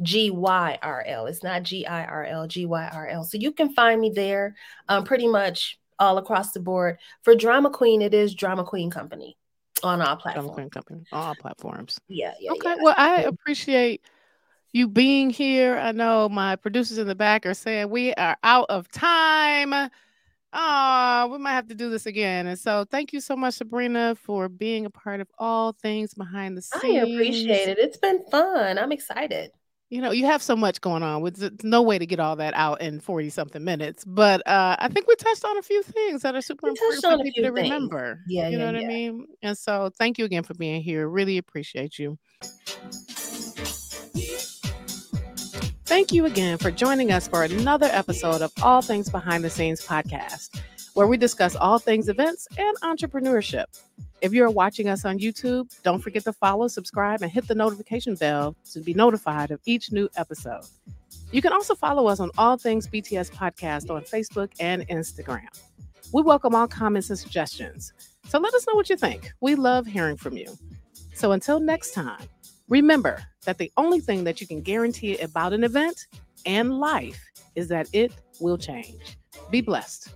[0.00, 1.26] G Y R L.
[1.26, 3.22] It's not G I R L, G Y R L.
[3.22, 4.56] So you can find me there
[4.88, 6.98] um, pretty much all across the board.
[7.22, 9.38] For Drama Queen, it is Drama Queen Company
[9.84, 10.46] on all platforms.
[10.46, 12.00] Drama Queen Company, all platforms.
[12.08, 12.50] Yeah, yeah.
[12.52, 12.74] Okay.
[12.76, 12.82] Yeah.
[12.82, 14.02] Well, I appreciate
[14.72, 15.78] you being here.
[15.78, 19.90] I know my producers in the back are saying we are out of time.
[20.54, 22.48] Oh, we might have to do this again.
[22.48, 26.58] And so thank you so much, Sabrina, for being a part of all things behind
[26.58, 26.82] the scenes.
[26.84, 27.78] I appreciate it.
[27.78, 28.76] It's been fun.
[28.76, 29.52] I'm excited.
[29.92, 32.54] You know, you have so much going on with no way to get all that
[32.54, 34.06] out in 40 something minutes.
[34.06, 37.18] But uh, I think we touched on a few things that are super important for
[37.22, 37.70] people to things.
[37.70, 38.18] remember.
[38.26, 38.48] Yeah.
[38.48, 38.86] You yeah, know what yeah.
[38.86, 39.26] I mean?
[39.42, 41.06] And so thank you again for being here.
[41.08, 42.18] Really appreciate you.
[45.84, 49.84] Thank you again for joining us for another episode of All Things Behind the Scenes
[49.86, 50.58] podcast,
[50.94, 53.64] where we discuss all things events and entrepreneurship.
[54.20, 58.14] If you're watching us on YouTube, don't forget to follow, subscribe, and hit the notification
[58.14, 60.64] bell to be notified of each new episode.
[61.30, 65.48] You can also follow us on All Things BTS Podcast on Facebook and Instagram.
[66.12, 67.92] We welcome all comments and suggestions.
[68.28, 69.32] So let us know what you think.
[69.40, 70.56] We love hearing from you.
[71.14, 72.28] So until next time,
[72.72, 76.06] Remember that the only thing that you can guarantee about an event
[76.46, 77.22] and life
[77.54, 79.18] is that it will change.
[79.50, 80.08] Be blessed.